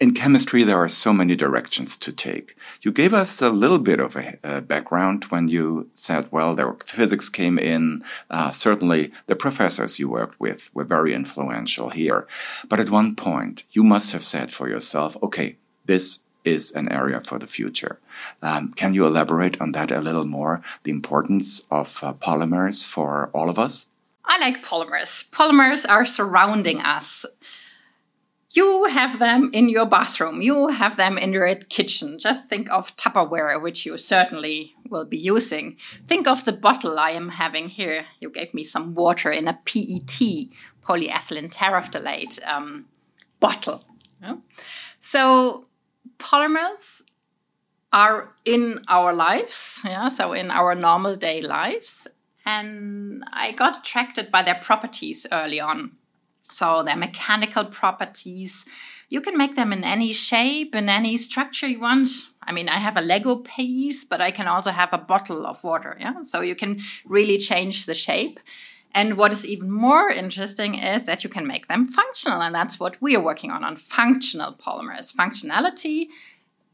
In 0.00 0.12
chemistry, 0.12 0.64
there 0.64 0.78
are 0.78 0.88
so 0.88 1.12
many 1.12 1.36
directions 1.36 1.96
to 1.98 2.12
take. 2.12 2.56
You 2.82 2.90
gave 2.90 3.14
us 3.14 3.40
a 3.40 3.50
little 3.50 3.78
bit 3.78 4.00
of 4.00 4.16
a, 4.16 4.38
a 4.42 4.60
background 4.60 5.24
when 5.24 5.48
you 5.48 5.88
said, 5.94 6.28
well, 6.32 6.54
there 6.54 6.76
physics 6.84 7.28
came 7.28 7.58
in. 7.58 8.02
Uh, 8.30 8.50
certainly, 8.50 9.12
the 9.26 9.36
professors 9.36 9.98
you 9.98 10.08
worked 10.08 10.40
with 10.40 10.70
were 10.74 10.84
very 10.84 11.14
influential 11.14 11.90
here. 11.90 12.26
But 12.68 12.80
at 12.80 12.90
one 12.90 13.14
point, 13.14 13.64
you 13.70 13.84
must 13.84 14.12
have 14.12 14.24
said 14.24 14.52
for 14.52 14.68
yourself, 14.68 15.16
okay, 15.22 15.56
this 15.84 16.24
is 16.44 16.72
an 16.72 16.90
area 16.90 17.20
for 17.20 17.38
the 17.38 17.46
future. 17.46 18.00
Um, 18.42 18.72
can 18.72 18.94
you 18.94 19.06
elaborate 19.06 19.60
on 19.60 19.72
that 19.72 19.90
a 19.90 20.00
little 20.00 20.26
more? 20.26 20.62
The 20.82 20.90
importance 20.90 21.60
of 21.70 22.00
uh, 22.02 22.14
polymers 22.14 22.84
for 22.84 23.30
all 23.32 23.48
of 23.48 23.58
us? 23.58 23.86
I 24.24 24.38
like 24.38 24.64
polymers. 24.64 25.28
Polymers 25.30 25.88
are 25.88 26.04
surrounding 26.04 26.80
us. 26.80 27.26
You 28.50 28.84
have 28.84 29.18
them 29.18 29.50
in 29.52 29.68
your 29.68 29.84
bathroom, 29.84 30.40
you 30.40 30.68
have 30.68 30.96
them 30.96 31.18
in 31.18 31.32
your 31.32 31.52
kitchen. 31.56 32.20
Just 32.20 32.48
think 32.48 32.70
of 32.70 32.96
Tupperware, 32.96 33.60
which 33.60 33.84
you 33.84 33.98
certainly 33.98 34.76
will 34.88 35.04
be 35.04 35.18
using. 35.18 35.76
Think 36.06 36.28
of 36.28 36.44
the 36.44 36.52
bottle 36.52 36.96
I 36.96 37.10
am 37.10 37.30
having 37.30 37.68
here. 37.68 38.06
You 38.20 38.30
gave 38.30 38.54
me 38.54 38.62
some 38.62 38.94
water 38.94 39.32
in 39.32 39.48
a 39.48 39.54
PET, 39.64 40.20
polyethylene 40.86 41.52
terephthalate 41.52 42.46
um, 42.46 42.84
bottle. 43.40 43.84
So 45.00 45.66
polymers 46.18 47.02
are 47.92 48.34
in 48.44 48.84
our 48.88 49.12
lives, 49.12 49.80
yeah, 49.84 50.08
so 50.08 50.32
in 50.32 50.50
our 50.50 50.74
normal 50.74 51.16
day 51.16 51.40
lives. 51.40 52.08
And 52.44 53.24
I 53.32 53.52
got 53.52 53.78
attracted 53.78 54.30
by 54.30 54.42
their 54.42 54.56
properties 54.56 55.26
early 55.32 55.60
on. 55.60 55.92
So 56.42 56.82
their 56.82 56.96
mechanical 56.96 57.64
properties, 57.64 58.66
you 59.08 59.20
can 59.20 59.36
make 59.36 59.56
them 59.56 59.72
in 59.72 59.82
any 59.82 60.12
shape, 60.12 60.74
in 60.74 60.88
any 60.88 61.16
structure 61.16 61.66
you 61.66 61.80
want. 61.80 62.08
I 62.42 62.52
mean, 62.52 62.68
I 62.68 62.78
have 62.78 62.96
a 62.96 63.00
Lego 63.00 63.36
piece, 63.36 64.04
but 64.04 64.20
I 64.20 64.30
can 64.30 64.46
also 64.46 64.70
have 64.70 64.92
a 64.92 64.98
bottle 64.98 65.46
of 65.46 65.64
water. 65.64 65.96
Yeah. 65.98 66.22
So 66.22 66.42
you 66.42 66.54
can 66.54 66.80
really 67.06 67.38
change 67.38 67.86
the 67.86 67.94
shape. 67.94 68.40
And 68.94 69.18
what 69.18 69.32
is 69.32 69.44
even 69.44 69.72
more 69.72 70.08
interesting 70.08 70.76
is 70.76 71.04
that 71.04 71.24
you 71.24 71.30
can 71.30 71.46
make 71.46 71.66
them 71.66 71.88
functional. 71.88 72.40
And 72.40 72.54
that's 72.54 72.78
what 72.78 72.96
we 73.02 73.16
are 73.16 73.20
working 73.20 73.50
on 73.50 73.64
on 73.64 73.74
functional 73.74 74.54
polymers. 74.54 75.12
Functionality, 75.12 76.06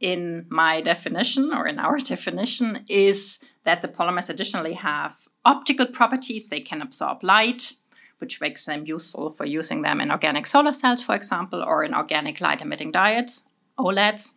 in 0.01 0.45
my 0.51 0.83
definition 0.83 1.53
or 1.55 1.67
in 1.67 1.79
our 1.79 1.99
definition, 2.15 2.85
is 2.89 3.39
that 3.65 3.81
the 3.81 3.89
polymers 3.89 4.29
additionally 4.29 4.75
have 4.75 5.17
optical 5.47 5.87
properties. 5.87 6.49
They 6.49 6.61
can 6.61 6.83
absorb 6.83 7.23
light, 7.23 7.73
which 8.19 8.39
makes 8.39 8.67
them 8.67 8.85
useful 8.85 9.31
for 9.31 9.47
using 9.47 9.81
them 9.81 9.99
in 9.99 10.11
organic 10.11 10.47
solar 10.47 10.75
cells, 10.75 11.03
for 11.03 11.15
example, 11.15 11.63
or 11.63 11.83
in 11.85 11.95
organic 11.95 12.43
light 12.43 12.61
emitting 12.61 12.93
diodes, 12.93 13.45
OLEDs. 13.79 14.33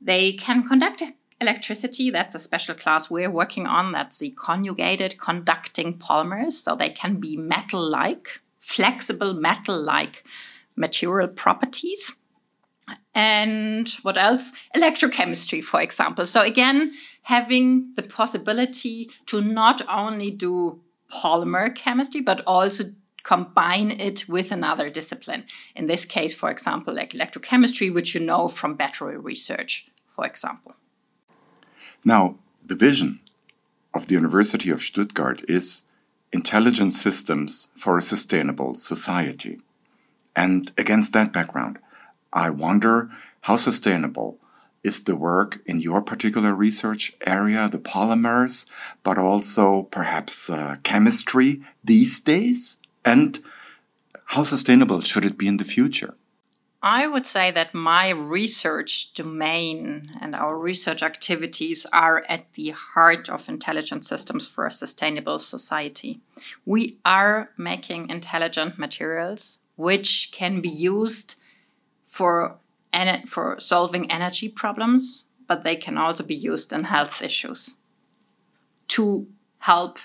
They 0.00 0.32
can 0.32 0.66
conduct 0.66 1.02
electricity. 1.40 2.10
That's 2.10 2.34
a 2.34 2.38
special 2.38 2.74
class 2.74 3.10
we're 3.10 3.30
working 3.30 3.66
on. 3.66 3.92
That's 3.92 4.18
the 4.18 4.30
conjugated 4.30 5.18
conducting 5.18 5.98
polymers. 5.98 6.52
So 6.52 6.76
they 6.76 6.90
can 6.90 7.16
be 7.16 7.36
metal 7.36 7.82
like, 7.82 8.40
flexible 8.58 9.34
metal 9.34 9.80
like 9.80 10.24
material 10.76 11.28
properties. 11.28 12.14
And 13.14 13.88
what 14.02 14.16
else? 14.16 14.52
Electrochemistry, 14.76 15.62
for 15.62 15.80
example. 15.80 16.26
So, 16.26 16.40
again, 16.40 16.92
having 17.22 17.92
the 17.94 18.02
possibility 18.02 19.10
to 19.26 19.40
not 19.40 19.82
only 19.88 20.30
do 20.30 20.80
polymer 21.12 21.74
chemistry, 21.74 22.20
but 22.20 22.40
also 22.46 22.84
combine 23.22 23.90
it 23.90 24.28
with 24.28 24.50
another 24.50 24.90
discipline. 24.90 25.44
In 25.76 25.86
this 25.86 26.04
case, 26.04 26.34
for 26.34 26.50
example, 26.50 26.94
like 26.94 27.10
electrochemistry, 27.10 27.92
which 27.92 28.14
you 28.14 28.20
know 28.20 28.48
from 28.48 28.74
battery 28.74 29.18
research, 29.18 29.88
for 30.16 30.26
example. 30.26 30.74
Now, 32.04 32.36
the 32.64 32.74
vision 32.74 33.20
of 33.92 34.06
the 34.06 34.14
University 34.14 34.70
of 34.70 34.82
Stuttgart 34.82 35.42
is 35.48 35.84
intelligent 36.32 36.92
systems 36.92 37.68
for 37.76 37.96
a 37.96 38.02
sustainable 38.02 38.74
society. 38.74 39.60
And 40.36 40.70
against 40.78 41.12
that 41.12 41.32
background, 41.32 41.78
I 42.32 42.50
wonder 42.50 43.10
how 43.42 43.56
sustainable 43.56 44.38
is 44.82 45.04
the 45.04 45.16
work 45.16 45.60
in 45.66 45.80
your 45.80 46.00
particular 46.00 46.54
research 46.54 47.14
area, 47.26 47.68
the 47.68 47.78
polymers, 47.78 48.66
but 49.02 49.18
also 49.18 49.82
perhaps 49.90 50.48
uh, 50.48 50.76
chemistry 50.82 51.62
these 51.84 52.20
days? 52.20 52.78
And 53.04 53.40
how 54.26 54.44
sustainable 54.44 55.00
should 55.02 55.24
it 55.24 55.36
be 55.36 55.48
in 55.48 55.58
the 55.58 55.64
future? 55.64 56.14
I 56.82 57.06
would 57.06 57.26
say 57.26 57.50
that 57.50 57.74
my 57.74 58.08
research 58.08 59.12
domain 59.12 60.12
and 60.18 60.34
our 60.34 60.56
research 60.56 61.02
activities 61.02 61.84
are 61.92 62.24
at 62.26 62.50
the 62.54 62.70
heart 62.70 63.28
of 63.28 63.50
intelligent 63.50 64.06
systems 64.06 64.48
for 64.48 64.66
a 64.66 64.72
sustainable 64.72 65.38
society. 65.38 66.20
We 66.64 66.98
are 67.04 67.50
making 67.58 68.08
intelligent 68.08 68.78
materials 68.78 69.58
which 69.76 70.30
can 70.32 70.60
be 70.60 70.68
used 70.68 71.36
for 72.06 72.56
for 73.26 73.60
solving 73.60 74.10
energy 74.10 74.48
problems, 74.48 75.26
but 75.46 75.64
they 75.64 75.76
can 75.76 75.96
also 75.96 76.24
be 76.24 76.34
used 76.34 76.72
in 76.72 76.84
health 76.84 77.22
issues 77.22 77.76
to 78.88 79.28
help 79.58 79.98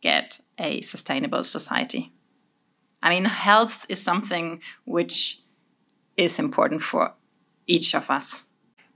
get 0.00 0.40
a 0.58 0.80
sustainable 0.80 1.44
society. 1.44 2.12
I 3.02 3.10
mean, 3.10 3.26
health 3.26 3.86
is 3.88 4.02
something 4.02 4.60
which 4.84 5.41
is 6.16 6.38
important 6.38 6.82
for 6.82 7.12
each 7.66 7.94
of 7.94 8.10
us. 8.10 8.42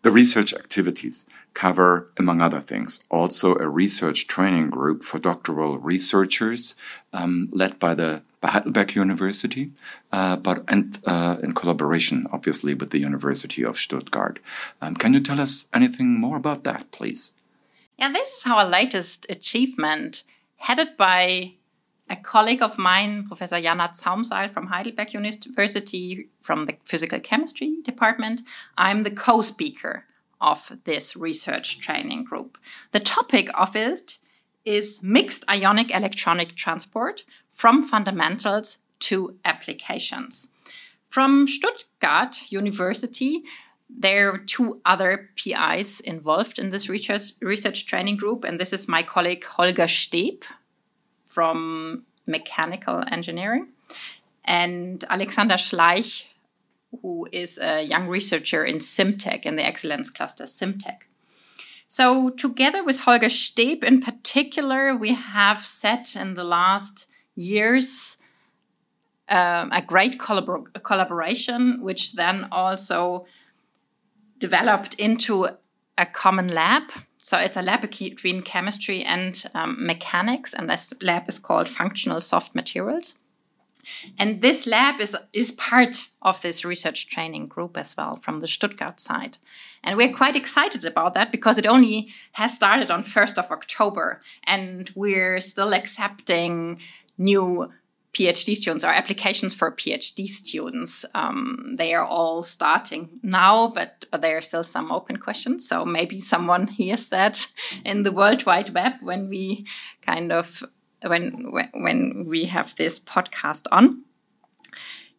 The 0.02 0.12
research 0.12 0.54
activities 0.54 1.26
cover, 1.52 2.12
among 2.16 2.40
other 2.40 2.60
things, 2.60 3.00
also 3.10 3.56
a 3.56 3.68
research 3.68 4.28
training 4.28 4.70
group 4.70 5.02
for 5.02 5.18
doctoral 5.18 5.78
researchers 5.78 6.76
um, 7.12 7.48
led 7.50 7.80
by 7.80 7.94
the 7.94 8.22
by 8.40 8.50
Heidelberg 8.50 8.94
University, 8.94 9.72
uh, 10.12 10.36
but 10.36 10.62
and 10.68 10.98
uh, 11.06 11.38
in 11.42 11.52
collaboration, 11.54 12.26
obviously, 12.30 12.74
with 12.74 12.90
the 12.90 13.00
University 13.00 13.64
of 13.64 13.78
Stuttgart. 13.78 14.38
Um, 14.80 14.94
can 14.94 15.14
you 15.14 15.20
tell 15.20 15.40
us 15.40 15.66
anything 15.72 16.20
more 16.20 16.36
about 16.36 16.62
that, 16.64 16.92
please? 16.92 17.32
Yeah, 17.98 18.12
this 18.12 18.28
is 18.28 18.46
our 18.46 18.64
latest 18.64 19.26
achievement, 19.28 20.22
headed 20.58 20.96
by 20.96 21.54
a 22.08 22.16
colleague 22.16 22.62
of 22.62 22.78
mine, 22.78 23.26
Professor 23.26 23.60
Jana 23.60 23.90
Zaumseil 23.92 24.50
from 24.50 24.68
Heidelberg 24.68 25.12
University, 25.12 26.28
from 26.40 26.64
the 26.64 26.76
physical 26.84 27.18
chemistry 27.20 27.76
department. 27.82 28.42
I'm 28.78 29.02
the 29.02 29.10
co 29.10 29.40
speaker 29.40 30.04
of 30.40 30.72
this 30.84 31.16
research 31.16 31.80
training 31.80 32.24
group. 32.24 32.58
The 32.92 33.00
topic 33.00 33.48
of 33.58 33.74
it 33.74 34.18
is 34.64 35.02
mixed 35.02 35.44
ionic 35.48 35.94
electronic 35.94 36.54
transport 36.54 37.24
from 37.52 37.82
fundamentals 37.82 38.78
to 38.98 39.38
applications. 39.44 40.48
From 41.08 41.46
Stuttgart 41.46 42.50
University, 42.50 43.42
there 43.88 44.32
are 44.32 44.38
two 44.38 44.80
other 44.84 45.30
PIs 45.36 46.00
involved 46.00 46.58
in 46.58 46.70
this 46.70 46.88
research, 46.88 47.32
research 47.40 47.86
training 47.86 48.16
group, 48.16 48.44
and 48.44 48.60
this 48.60 48.72
is 48.72 48.88
my 48.88 49.02
colleague 49.02 49.44
Holger 49.44 49.84
Steeb 49.84 50.42
from 51.36 52.02
mechanical 52.26 53.04
engineering, 53.16 53.66
and 54.42 55.04
Alexander 55.10 55.56
Schlaich, 55.56 56.24
who 57.02 57.28
is 57.30 57.58
a 57.58 57.82
young 57.82 58.08
researcher 58.08 58.64
in 58.64 58.78
SimTech 58.78 59.42
in 59.44 59.56
the 59.56 59.66
Excellence 59.66 60.08
Cluster 60.08 60.44
SimTech. 60.44 61.00
So, 61.88 62.30
together 62.30 62.82
with 62.82 63.00
Holger 63.00 63.28
Steeb 63.28 63.84
in 63.84 64.00
particular, 64.00 64.96
we 64.96 65.12
have 65.12 65.60
set 65.66 66.16
in 66.16 66.34
the 66.34 66.48
last 66.58 67.06
years 67.34 68.16
um, 69.28 69.70
a 69.72 69.82
great 69.82 70.18
collabor- 70.18 70.72
collaboration, 70.82 71.82
which 71.82 72.14
then 72.14 72.48
also 72.50 73.26
developed 74.38 74.94
into 74.94 75.48
a 75.98 76.06
common 76.06 76.48
lab. 76.48 76.84
So 77.26 77.38
it's 77.38 77.56
a 77.56 77.62
lab 77.62 77.80
between 77.80 78.40
chemistry 78.42 79.02
and 79.02 79.44
um, 79.52 79.84
mechanics, 79.84 80.54
and 80.54 80.70
this 80.70 80.94
lab 81.02 81.28
is 81.28 81.40
called 81.40 81.68
Functional 81.68 82.20
Soft 82.20 82.54
Materials. 82.54 83.16
And 84.16 84.42
this 84.42 84.64
lab 84.64 85.00
is, 85.00 85.16
is 85.32 85.50
part 85.50 86.06
of 86.22 86.40
this 86.40 86.64
research 86.64 87.08
training 87.08 87.48
group 87.48 87.76
as 87.76 87.96
well 87.96 88.20
from 88.22 88.42
the 88.42 88.46
Stuttgart 88.46 89.00
side. 89.00 89.38
And 89.82 89.96
we're 89.96 90.14
quite 90.14 90.36
excited 90.36 90.84
about 90.84 91.14
that 91.14 91.32
because 91.32 91.58
it 91.58 91.66
only 91.66 92.10
has 92.34 92.54
started 92.54 92.92
on 92.92 93.02
1st 93.02 93.38
of 93.38 93.50
October 93.50 94.20
and 94.44 94.92
we're 94.94 95.40
still 95.40 95.74
accepting 95.74 96.78
new 97.18 97.72
PhD 98.16 98.54
students 98.54 98.82
or 98.82 98.88
applications 98.88 99.54
for 99.54 99.70
PhD 99.70 100.26
students. 100.26 101.04
Um, 101.14 101.74
they 101.76 101.92
are 101.92 102.04
all 102.04 102.42
starting 102.42 103.20
now, 103.22 103.68
but, 103.68 104.06
but 104.10 104.22
there 104.22 104.38
are 104.38 104.42
still 104.42 104.64
some 104.64 104.90
open 104.90 105.18
questions. 105.18 105.68
So 105.68 105.84
maybe 105.84 106.18
someone 106.20 106.66
hears 106.66 107.08
that 107.08 107.46
in 107.84 108.04
the 108.04 108.12
World 108.12 108.46
Wide 108.46 108.72
Web 108.72 108.94
when 109.02 109.28
we 109.28 109.66
kind 110.00 110.32
of 110.32 110.62
when 111.02 111.52
when 111.74 112.24
we 112.26 112.46
have 112.46 112.74
this 112.76 112.98
podcast 112.98 113.64
on. 113.70 114.04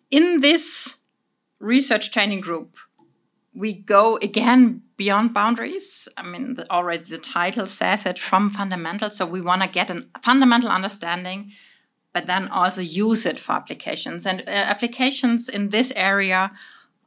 In 0.09 0.41
this 0.41 0.97
research 1.59 2.11
training 2.11 2.41
group, 2.41 2.77
we 3.53 3.73
go 3.73 4.17
again 4.23 4.81
beyond 4.97 5.35
boundaries. 5.35 6.09
I 6.17 6.23
mean, 6.23 6.55
the, 6.55 6.69
already 6.71 7.03
the 7.03 7.19
title 7.19 7.67
says 7.67 8.07
it 8.07 8.17
from 8.17 8.49
fundamentals. 8.49 9.17
So 9.17 9.27
we 9.27 9.41
want 9.41 9.61
to 9.61 9.69
get 9.69 9.91
a 9.91 10.03
fundamental 10.23 10.69
understanding 10.69 11.51
but 12.17 12.25
then 12.25 12.47
also 12.47 12.81
use 12.81 13.27
it 13.27 13.39
for 13.39 13.51
applications. 13.51 14.25
And 14.25 14.41
uh, 14.41 14.49
applications 14.49 15.47
in 15.47 15.69
this 15.69 15.93
area 15.95 16.51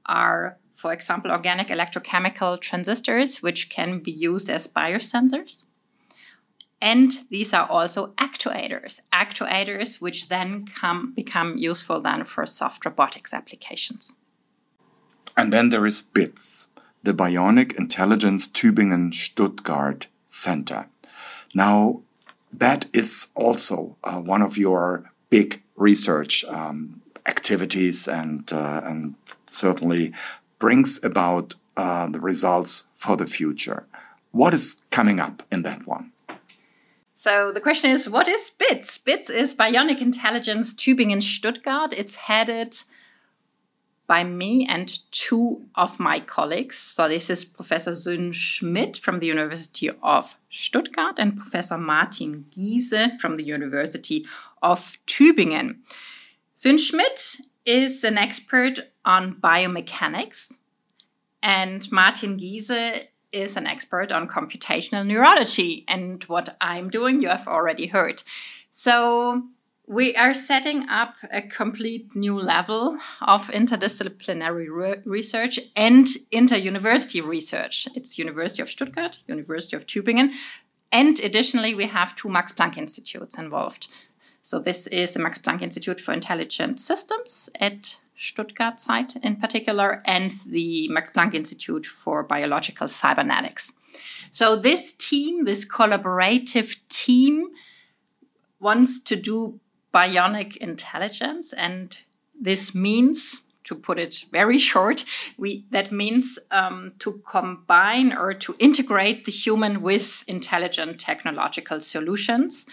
are, 0.07 0.57
for 0.77 0.92
example, 0.92 1.33
organic 1.33 1.66
electrochemical 1.66 2.61
transistors, 2.61 3.42
which 3.42 3.70
can 3.70 3.99
be 3.99 4.12
used 4.12 4.49
as 4.49 4.68
biosensors. 4.68 5.64
And 6.81 7.11
these 7.29 7.53
are 7.53 7.66
also 7.68 8.12
actuators, 8.18 9.01
actuators 9.12 10.01
which 10.01 10.29
then 10.29 10.64
come, 10.81 11.12
become 11.12 11.57
useful 11.59 12.01
then 12.01 12.23
for 12.23 12.46
soft 12.46 12.85
robotics 12.85 13.35
applications. 13.35 14.14
And 15.37 15.53
then 15.53 15.70
there 15.70 15.87
is 15.87 16.03
BITS, 16.03 16.68
the 17.03 17.14
Bionic 17.14 17.77
Intelligence 17.77 18.46
Tübingen 18.46 19.12
Stuttgart 19.12 20.07
Center. 20.29 20.87
Now, 21.53 22.03
that 22.53 22.87
is 22.93 23.29
also 23.35 23.97
uh, 24.05 24.19
one 24.19 24.43
of 24.43 24.57
your 24.57 25.11
big 25.31 25.63
research 25.77 26.45
um, 26.45 27.01
activities 27.27 28.09
and, 28.09 28.53
uh, 28.53 28.81
and 28.85 29.15
certainly 29.47 30.13
brings 30.59 31.03
about 31.05 31.55
uh, 31.77 32.07
the 32.09 32.21
results 32.21 32.85
for 32.97 33.17
the 33.17 33.27
future. 33.27 33.87
What 34.33 34.55
is 34.55 34.83
coming 34.91 35.21
up 35.21 35.43
in 35.51 35.63
that 35.63 35.87
one? 35.87 36.13
So 37.15 37.53
the 37.53 37.61
question 37.61 37.91
is, 37.91 38.09
what 38.09 38.29
is 38.29 38.53
BITS? 38.59 38.99
BITS 38.99 39.29
is 39.29 39.55
Bionic 39.55 40.01
Intelligence 40.01 40.73
Tübingen 40.73 41.23
Stuttgart. 41.23 41.93
It's 41.93 42.17
headed 42.17 42.83
by 44.11 44.25
me 44.25 44.66
and 44.68 44.99
two 45.12 45.64
of 45.77 46.01
my 46.01 46.18
colleagues. 46.18 46.77
So 46.77 47.09
this 47.09 47.31
is 47.31 47.44
Professor 47.44 47.94
Syn 47.94 48.33
Schmitt 48.33 48.96
from 48.96 49.18
the 49.18 49.29
University 49.29 49.88
of 50.03 50.35
Stuttgart 50.51 51.20
and 51.20 51.37
Professor 51.37 51.79
Martin 51.79 52.46
Giese 52.51 53.20
from 53.20 53.37
the 53.37 53.44
University 53.44 54.27
of 54.62 54.99
Tübingen. 55.07 55.77
Syn 56.57 56.77
Schmitt 56.77 57.37
is 57.64 58.03
an 58.03 58.18
expert 58.18 58.81
on 59.05 59.37
biomechanics 59.37 60.55
and 61.40 61.88
Martin 61.92 62.37
Giese 62.37 63.05
is 63.31 63.57
an 63.57 63.68
expert 63.68 64.11
on 64.11 64.27
computational 64.27 65.07
neurology. 65.07 65.85
And 65.87 66.25
what 66.25 66.57
I'm 66.61 66.90
doing, 66.90 67.23
you 67.23 67.29
have 67.29 67.46
already 67.46 67.87
heard. 67.87 68.25
So 68.73 69.44
we 69.90 70.14
are 70.14 70.33
setting 70.33 70.88
up 70.88 71.16
a 71.33 71.42
complete 71.42 72.14
new 72.14 72.38
level 72.38 72.96
of 73.22 73.48
interdisciplinary 73.48 74.68
re 74.70 74.94
research 75.05 75.59
and 75.74 76.07
inter-university 76.31 77.20
research. 77.20 77.88
It's 77.96 78.16
University 78.16 78.62
of 78.62 78.70
Stuttgart, 78.70 79.18
University 79.26 79.76
of 79.76 79.88
Tübingen, 79.88 80.31
and 80.92 81.18
additionally 81.18 81.74
we 81.74 81.87
have 81.87 82.14
two 82.14 82.29
Max 82.29 82.53
Planck 82.53 82.79
institutes 82.79 83.37
involved. 83.37 83.88
So 84.42 84.61
this 84.61 84.87
is 84.87 85.14
the 85.14 85.18
Max 85.18 85.38
Planck 85.38 85.61
Institute 85.61 86.00
for 86.00 86.12
Intelligent 86.12 86.79
Systems 86.79 87.50
at 87.59 87.98
Stuttgart 88.16 88.79
site 88.79 89.16
in 89.16 89.37
particular, 89.37 90.03
and 90.05 90.35
the 90.46 90.87
Max 90.90 91.11
Planck 91.11 91.35
Institute 91.35 91.85
for 91.85 92.22
Biological 92.22 92.87
Cybernetics. 92.87 93.72
So, 94.31 94.55
this 94.55 94.92
team, 94.92 95.46
this 95.46 95.66
collaborative 95.66 96.76
team, 96.88 97.48
wants 98.61 99.00
to 99.00 99.16
do 99.16 99.59
bionic 99.92 100.57
intelligence, 100.57 101.53
and 101.53 101.98
this 102.40 102.74
means 102.74 103.42
to 103.64 103.74
put 103.74 103.98
it 103.98 104.24
very 104.33 104.59
short, 104.70 105.05
we, 105.38 105.64
that 105.70 105.92
means 105.92 106.38
um, 106.50 106.92
to 106.98 107.22
combine 107.29 108.12
or 108.12 108.33
to 108.35 108.55
integrate 108.59 109.24
the 109.24 109.33
human 109.33 109.83
with 109.83 110.24
intelligent 110.26 110.98
technological 110.98 111.81
solutions. 111.81 112.66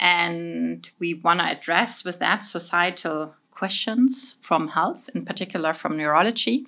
And 0.00 0.88
we 0.98 1.14
want 1.14 1.40
to 1.40 1.46
address 1.46 2.04
with 2.04 2.18
that 2.20 2.44
societal 2.44 3.34
questions 3.50 4.36
from 4.40 4.68
health, 4.68 5.10
in 5.14 5.24
particular 5.24 5.74
from 5.74 5.96
neurology. 5.96 6.66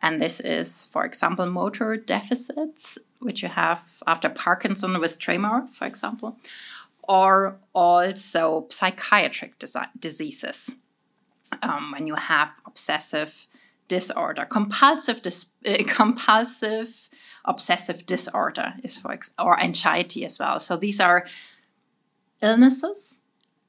And 0.00 0.20
this 0.20 0.40
is, 0.40 0.86
for 0.86 1.04
example, 1.04 1.46
motor 1.46 1.96
deficits, 1.96 2.98
which 3.20 3.42
you 3.42 3.48
have 3.48 4.02
after 4.06 4.28
Parkinson 4.28 5.00
with 5.00 5.18
tremor, 5.18 5.66
for 5.72 5.86
example, 5.86 6.36
or 7.08 7.58
also 7.72 8.66
psychiatric 8.70 9.54
diseases. 9.98 10.70
Um, 11.60 11.92
when 11.92 12.06
you 12.06 12.14
have 12.14 12.52
obsessive 12.64 13.46
disorder, 13.88 14.46
compulsive, 14.46 15.20
dis 15.20 15.46
uh, 15.66 15.82
compulsive 15.86 17.10
obsessive 17.44 18.06
disorder 18.06 18.74
is 18.82 18.96
for 18.98 19.12
ex 19.12 19.30
or 19.38 19.60
anxiety 19.60 20.24
as 20.24 20.38
well. 20.38 20.58
So 20.58 20.76
these 20.76 21.00
are 21.00 21.26
illnesses 22.40 23.20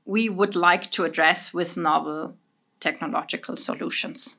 we 0.06 0.30
would 0.30 0.56
like 0.56 0.92
to 0.92 1.04
address 1.04 1.54
with 1.54 1.78
novel 1.78 2.36
technological 2.80 3.56
solutions. 3.56 4.36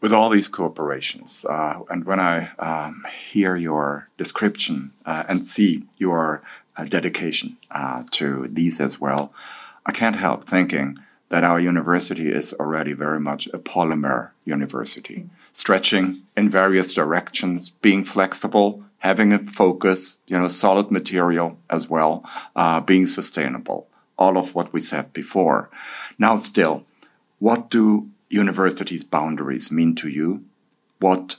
With 0.00 0.14
all 0.14 0.30
these 0.30 0.48
corporations, 0.48 1.44
uh, 1.44 1.80
and 1.90 2.04
when 2.04 2.20
I 2.20 2.52
um, 2.58 3.04
hear 3.30 3.54
your 3.54 4.08
description 4.16 4.92
uh, 5.04 5.24
and 5.28 5.44
see 5.44 5.84
your 5.98 6.42
uh, 6.74 6.84
dedication 6.84 7.58
uh, 7.70 8.04
to 8.12 8.46
these 8.48 8.80
as 8.80 8.98
well, 8.98 9.30
I 9.84 9.92
can't 9.92 10.16
help 10.16 10.44
thinking 10.44 10.98
that 11.28 11.44
our 11.44 11.60
university 11.60 12.30
is 12.30 12.54
already 12.54 12.94
very 12.94 13.20
much 13.20 13.46
a 13.48 13.58
polymer 13.58 14.30
university, 14.44 15.28
stretching 15.52 16.22
in 16.34 16.48
various 16.48 16.94
directions, 16.94 17.68
being 17.68 18.02
flexible, 18.04 18.82
having 18.98 19.32
a 19.32 19.38
focus, 19.38 20.20
you 20.26 20.38
know, 20.38 20.48
solid 20.48 20.90
material 20.90 21.58
as 21.68 21.88
well, 21.90 22.24
uh, 22.56 22.80
being 22.80 23.06
sustainable. 23.06 23.86
All 24.18 24.36
of 24.36 24.54
what 24.54 24.72
we 24.72 24.80
said 24.80 25.12
before. 25.12 25.70
Now, 26.18 26.36
still, 26.36 26.84
what 27.38 27.70
do 27.70 28.10
universities' 28.30 29.04
boundaries 29.04 29.70
mean 29.70 29.94
to 29.96 30.08
you? 30.08 30.44
What 31.00 31.36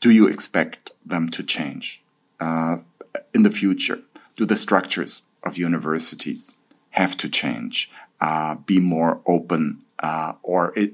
do 0.00 0.10
you 0.10 0.28
expect 0.28 0.92
them 1.04 1.30
to 1.30 1.42
change 1.42 2.02
uh, 2.38 2.78
in 3.34 3.42
the 3.42 3.50
future? 3.50 4.00
Do 4.36 4.44
the 4.44 4.56
structures 4.56 5.22
of 5.42 5.56
universities 5.56 6.54
have 6.90 7.16
to 7.16 7.28
change, 7.28 7.90
uh, 8.20 8.54
be 8.54 8.78
more 8.78 9.20
open, 9.26 9.82
uh, 9.98 10.34
or 10.42 10.72
it, 10.76 10.92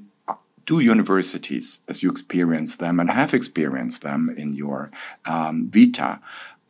do 0.65 0.79
universities, 0.79 1.81
as 1.89 2.03
you 2.03 2.11
experience 2.11 2.77
them 2.77 3.01
and 3.01 3.11
have 3.11 3.35
experienced 3.35 4.03
them 4.03 4.33
in 4.37 4.53
your 4.53 4.91
um, 5.25 5.69
vita, 5.69 6.21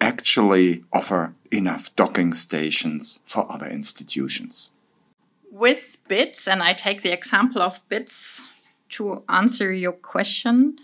actually 0.01 0.83
offer 0.93 1.35
enough 1.51 1.95
docking 1.95 2.33
stations 2.33 3.21
for 3.27 3.51
other 3.53 3.69
institutions? 3.69 4.71
With 5.53 5.99
bits, 6.09 6.49
and 6.49 6.63
I 6.63 6.73
take 6.73 7.03
the 7.03 7.13
example 7.13 7.61
of 7.61 7.87
bits 7.91 8.41
to 8.89 9.23
answer 9.29 9.71
your 9.71 9.93
question, 9.93 10.77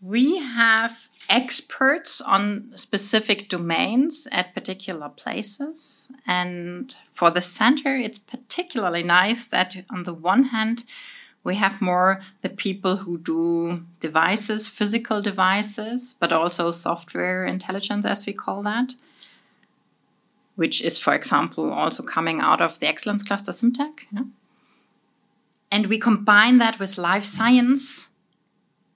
we 0.00 0.38
have 0.38 1.08
experts 1.28 2.20
on 2.20 2.70
specific 2.74 3.48
domains 3.48 4.28
at 4.30 4.54
particular 4.54 5.08
places. 5.08 6.08
And 6.24 6.94
for 7.12 7.30
the 7.30 7.40
center, 7.40 7.96
it's 7.96 8.18
particularly 8.18 9.02
nice 9.02 9.44
that, 9.46 9.76
on 9.90 10.04
the 10.04 10.14
one 10.14 10.44
hand, 10.44 10.84
we 11.42 11.56
have 11.56 11.82
more 11.82 12.20
the 12.42 12.48
people 12.48 12.98
who 12.98 13.18
do 13.18 13.84
devices, 13.98 14.68
physical 14.68 15.20
devices, 15.20 16.14
but 16.20 16.32
also 16.32 16.70
software 16.70 17.44
intelligence, 17.44 18.06
as 18.06 18.24
we 18.24 18.32
call 18.32 18.62
that 18.62 18.94
which 20.56 20.82
is, 20.82 20.98
for 20.98 21.14
example, 21.14 21.72
also 21.72 22.02
coming 22.02 22.40
out 22.40 22.60
of 22.60 22.78
the 22.78 22.86
Excellence 22.86 23.22
Cluster 23.22 23.52
SimTech. 23.52 24.00
Yeah? 24.12 24.24
And 25.70 25.86
we 25.86 25.98
combine 25.98 26.58
that 26.58 26.78
with 26.78 26.98
life 26.98 27.24
science 27.24 28.10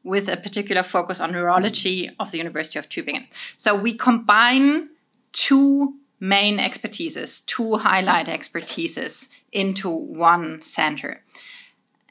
with 0.04 0.28
a 0.28 0.36
particular 0.36 0.82
focus 0.82 1.20
on 1.20 1.32
neurology 1.32 2.10
of 2.20 2.30
the 2.30 2.38
University 2.38 2.78
of 2.78 2.88
Tübingen. 2.88 3.26
So 3.56 3.74
we 3.74 3.96
combine 3.96 4.90
two 5.32 5.94
main 6.20 6.58
expertises, 6.58 7.44
two 7.46 7.76
highlight 7.78 8.26
expertises 8.26 9.28
into 9.52 9.90
one 9.90 10.62
center. 10.62 11.22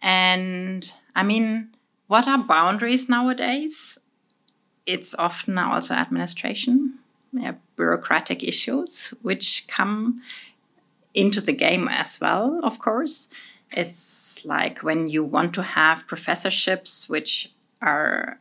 And 0.02 0.92
I 1.16 1.24
mean, 1.24 1.70
what 2.08 2.28
are 2.28 2.38
boundaries 2.38 3.08
nowadays? 3.08 3.98
It's 4.86 5.16
often 5.16 5.58
also 5.58 5.96
administration 5.96 7.00
bureaucratic 7.76 8.44
issues 8.44 9.14
which 9.22 9.68
come 9.68 10.22
into 11.14 11.42
the 11.42 11.54
game 11.54 11.88
as 11.88 12.20
well, 12.20 12.60
of 12.64 12.80
course. 12.80 13.30
It's 13.72 14.44
like 14.46 14.80
when 14.80 15.08
you 15.08 15.24
want 15.24 15.54
to 15.56 15.64
have 15.64 16.08
professorships 16.08 17.10
which 17.10 17.52
are 17.82 18.40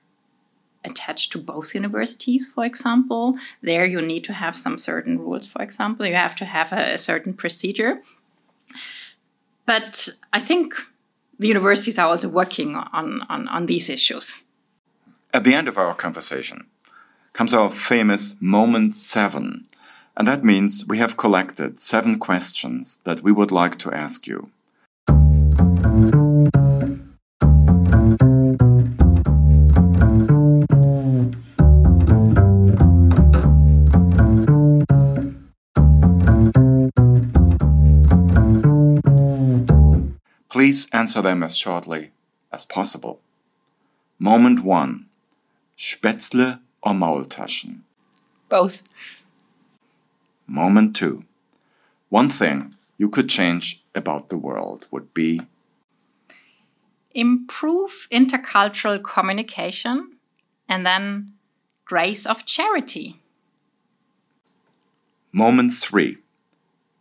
attached 0.84 1.32
to 1.32 1.38
both 1.38 1.74
universities, 1.74 2.50
for 2.54 2.64
example. 2.64 3.36
There 3.62 3.86
you 3.86 4.02
need 4.02 4.24
to 4.24 4.32
have 4.32 4.54
some 4.54 4.78
certain 4.78 5.18
rules, 5.18 5.46
for 5.46 5.62
example. 5.62 6.06
You 6.06 6.14
have 6.14 6.34
to 6.36 6.44
have 6.44 6.72
a, 6.72 6.94
a 6.94 6.98
certain 6.98 7.34
procedure. 7.34 8.00
But 9.66 10.10
I 10.32 10.40
think 10.40 10.74
the 11.38 11.48
universities 11.48 11.98
are 11.98 12.06
also 12.06 12.28
working 12.28 12.76
on, 12.76 13.22
on, 13.28 13.48
on 13.48 13.66
these 13.66 13.88
issues. 13.88 14.42
At 15.32 15.44
the 15.44 15.54
end 15.54 15.68
of 15.68 15.78
our 15.78 15.94
conversation, 15.94 16.66
comes 17.34 17.52
our 17.52 17.68
famous 17.68 18.36
moment 18.40 18.94
seven. 18.94 19.66
And 20.16 20.26
that 20.28 20.44
means 20.44 20.86
we 20.88 20.98
have 20.98 21.16
collected 21.16 21.80
seven 21.80 22.18
questions 22.18 23.00
that 23.02 23.22
we 23.22 23.32
would 23.32 23.50
like 23.50 23.76
to 23.78 23.92
ask 23.92 24.26
you. 24.28 24.50
Please 40.48 40.86
answer 40.92 41.20
them 41.20 41.42
as 41.42 41.56
shortly 41.56 42.12
as 42.52 42.64
possible. 42.64 43.18
Moment 44.20 44.60
1. 44.60 45.06
Spätzle 45.76 46.60
or 46.84 46.92
Maultaschen? 46.92 47.80
Both. 48.48 48.84
Moment 50.46 50.94
two. 50.94 51.24
One 52.10 52.28
thing 52.28 52.76
you 52.98 53.08
could 53.08 53.28
change 53.28 53.82
about 53.94 54.28
the 54.28 54.36
world 54.36 54.86
would 54.90 55.12
be 55.14 55.40
improve 57.14 58.08
intercultural 58.12 59.02
communication 59.02 60.16
and 60.68 60.84
then 60.84 61.32
grace 61.84 62.26
of 62.26 62.44
charity. 62.44 63.20
Moment 65.32 65.72
three. 65.72 66.18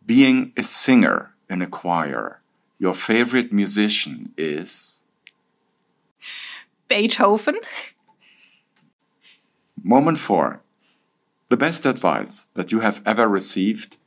Being 0.06 0.52
a 0.56 0.62
singer 0.62 1.34
in 1.48 1.62
a 1.62 1.66
choir. 1.66 2.40
Your 2.78 2.94
favorite 2.94 3.52
musician 3.52 4.32
is 4.36 5.04
Beethoven. 6.88 7.54
Moment 9.86 10.18
four. 10.18 10.62
The 11.50 11.58
best 11.58 11.84
advice 11.84 12.48
that 12.54 12.72
you 12.72 12.80
have 12.80 13.02
ever 13.04 13.28
received? 13.28 13.98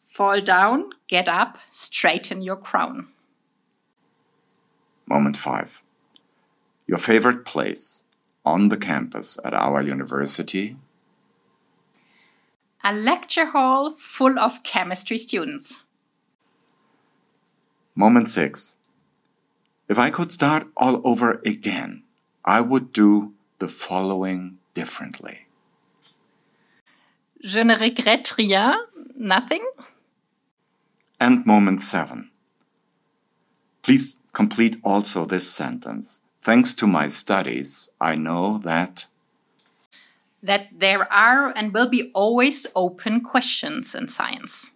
Fall 0.00 0.40
down, 0.40 0.90
get 1.08 1.28
up, 1.28 1.58
straighten 1.70 2.40
your 2.40 2.54
crown. 2.54 3.08
Moment 5.06 5.36
five. 5.36 5.82
Your 6.86 6.98
favorite 6.98 7.44
place 7.44 8.04
on 8.44 8.68
the 8.68 8.76
campus 8.76 9.40
at 9.44 9.54
our 9.54 9.82
university? 9.82 10.76
A 12.84 12.94
lecture 12.94 13.46
hall 13.46 13.90
full 13.92 14.38
of 14.38 14.62
chemistry 14.62 15.18
students. 15.18 15.82
Moment 17.96 18.30
six. 18.30 18.76
If 19.88 19.98
I 19.98 20.10
could 20.10 20.30
start 20.30 20.68
all 20.76 21.00
over 21.04 21.40
again, 21.44 22.04
I 22.44 22.60
would 22.60 22.92
do 22.92 23.34
the 23.62 23.68
following 23.68 24.58
differently. 24.74 25.46
Je 27.44 27.62
ne 27.62 27.76
regrette 27.76 28.36
rien, 28.36 28.74
nothing. 29.14 29.64
And 31.20 31.46
moment 31.46 31.80
seven. 31.80 32.32
Please 33.82 34.16
complete 34.32 34.78
also 34.82 35.24
this 35.24 35.48
sentence. 35.48 36.22
Thanks 36.40 36.74
to 36.74 36.88
my 36.88 37.06
studies, 37.06 37.88
I 38.00 38.16
know 38.16 38.58
that 38.64 39.06
that 40.42 40.66
there 40.76 41.06
are 41.12 41.52
and 41.56 41.72
will 41.72 41.88
be 41.88 42.10
always 42.14 42.66
open 42.74 43.20
questions 43.20 43.94
in 43.94 44.08
science. 44.08 44.72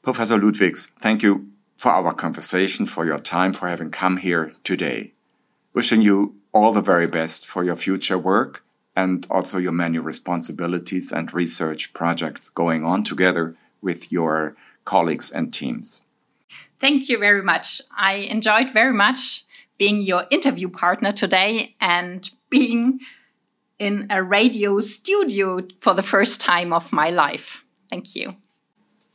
Professor 0.00 0.38
Ludwigs, 0.38 0.92
thank 1.00 1.24
you 1.24 1.48
for 1.76 1.90
our 1.90 2.14
conversation, 2.14 2.86
for 2.86 3.04
your 3.04 3.18
time, 3.18 3.52
for 3.52 3.68
having 3.68 3.90
come 3.90 4.18
here 4.18 4.52
today. 4.62 5.12
Wishing 5.74 6.02
you 6.02 6.36
all 6.52 6.72
the 6.72 6.82
very 6.82 7.06
best 7.06 7.46
for 7.46 7.64
your 7.64 7.76
future 7.76 8.18
work 8.18 8.64
and 8.94 9.26
also 9.30 9.58
your 9.58 9.72
many 9.72 9.98
responsibilities 9.98 11.10
and 11.10 11.32
research 11.32 11.92
projects 11.94 12.48
going 12.50 12.84
on 12.84 13.02
together 13.02 13.56
with 13.80 14.12
your 14.12 14.54
colleagues 14.84 15.30
and 15.30 15.52
teams. 15.52 16.02
Thank 16.78 17.08
you 17.08 17.18
very 17.18 17.42
much. 17.42 17.80
I 17.96 18.14
enjoyed 18.14 18.72
very 18.72 18.92
much 18.92 19.44
being 19.78 20.02
your 20.02 20.26
interview 20.30 20.68
partner 20.68 21.12
today 21.12 21.74
and 21.80 22.28
being 22.50 23.00
in 23.78 24.06
a 24.10 24.22
radio 24.22 24.80
studio 24.80 25.60
for 25.80 25.94
the 25.94 26.02
first 26.02 26.40
time 26.40 26.72
of 26.72 26.92
my 26.92 27.10
life. 27.10 27.64
Thank 27.88 28.14
you. 28.14 28.36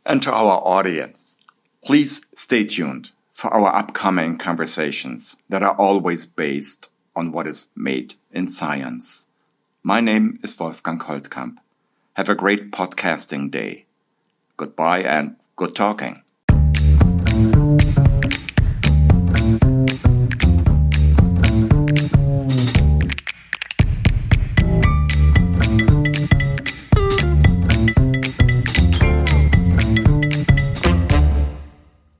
And 0.05 0.23
to 0.23 0.33
our 0.33 0.61
audience, 0.65 1.37
please 1.83 2.25
stay 2.35 2.63
tuned 2.63 3.11
for 3.33 3.53
our 3.53 3.73
upcoming 3.75 4.37
conversations 4.37 5.37
that 5.49 5.61
are 5.61 5.75
always 5.75 6.25
based 6.25 6.89
on 7.17 7.31
what 7.31 7.47
is 7.47 7.67
made 7.75 8.13
in 8.31 8.47
science. 8.47 9.31
My 9.81 9.99
name 9.99 10.39
is 10.43 10.57
Wolfgang 10.59 10.99
Holtkamp. 10.99 11.57
Have 12.13 12.29
a 12.29 12.35
great 12.35 12.71
podcasting 12.71 13.49
day. 13.49 13.85
Goodbye 14.55 15.01
and 15.01 15.35
good 15.55 15.75
talking. 15.75 16.21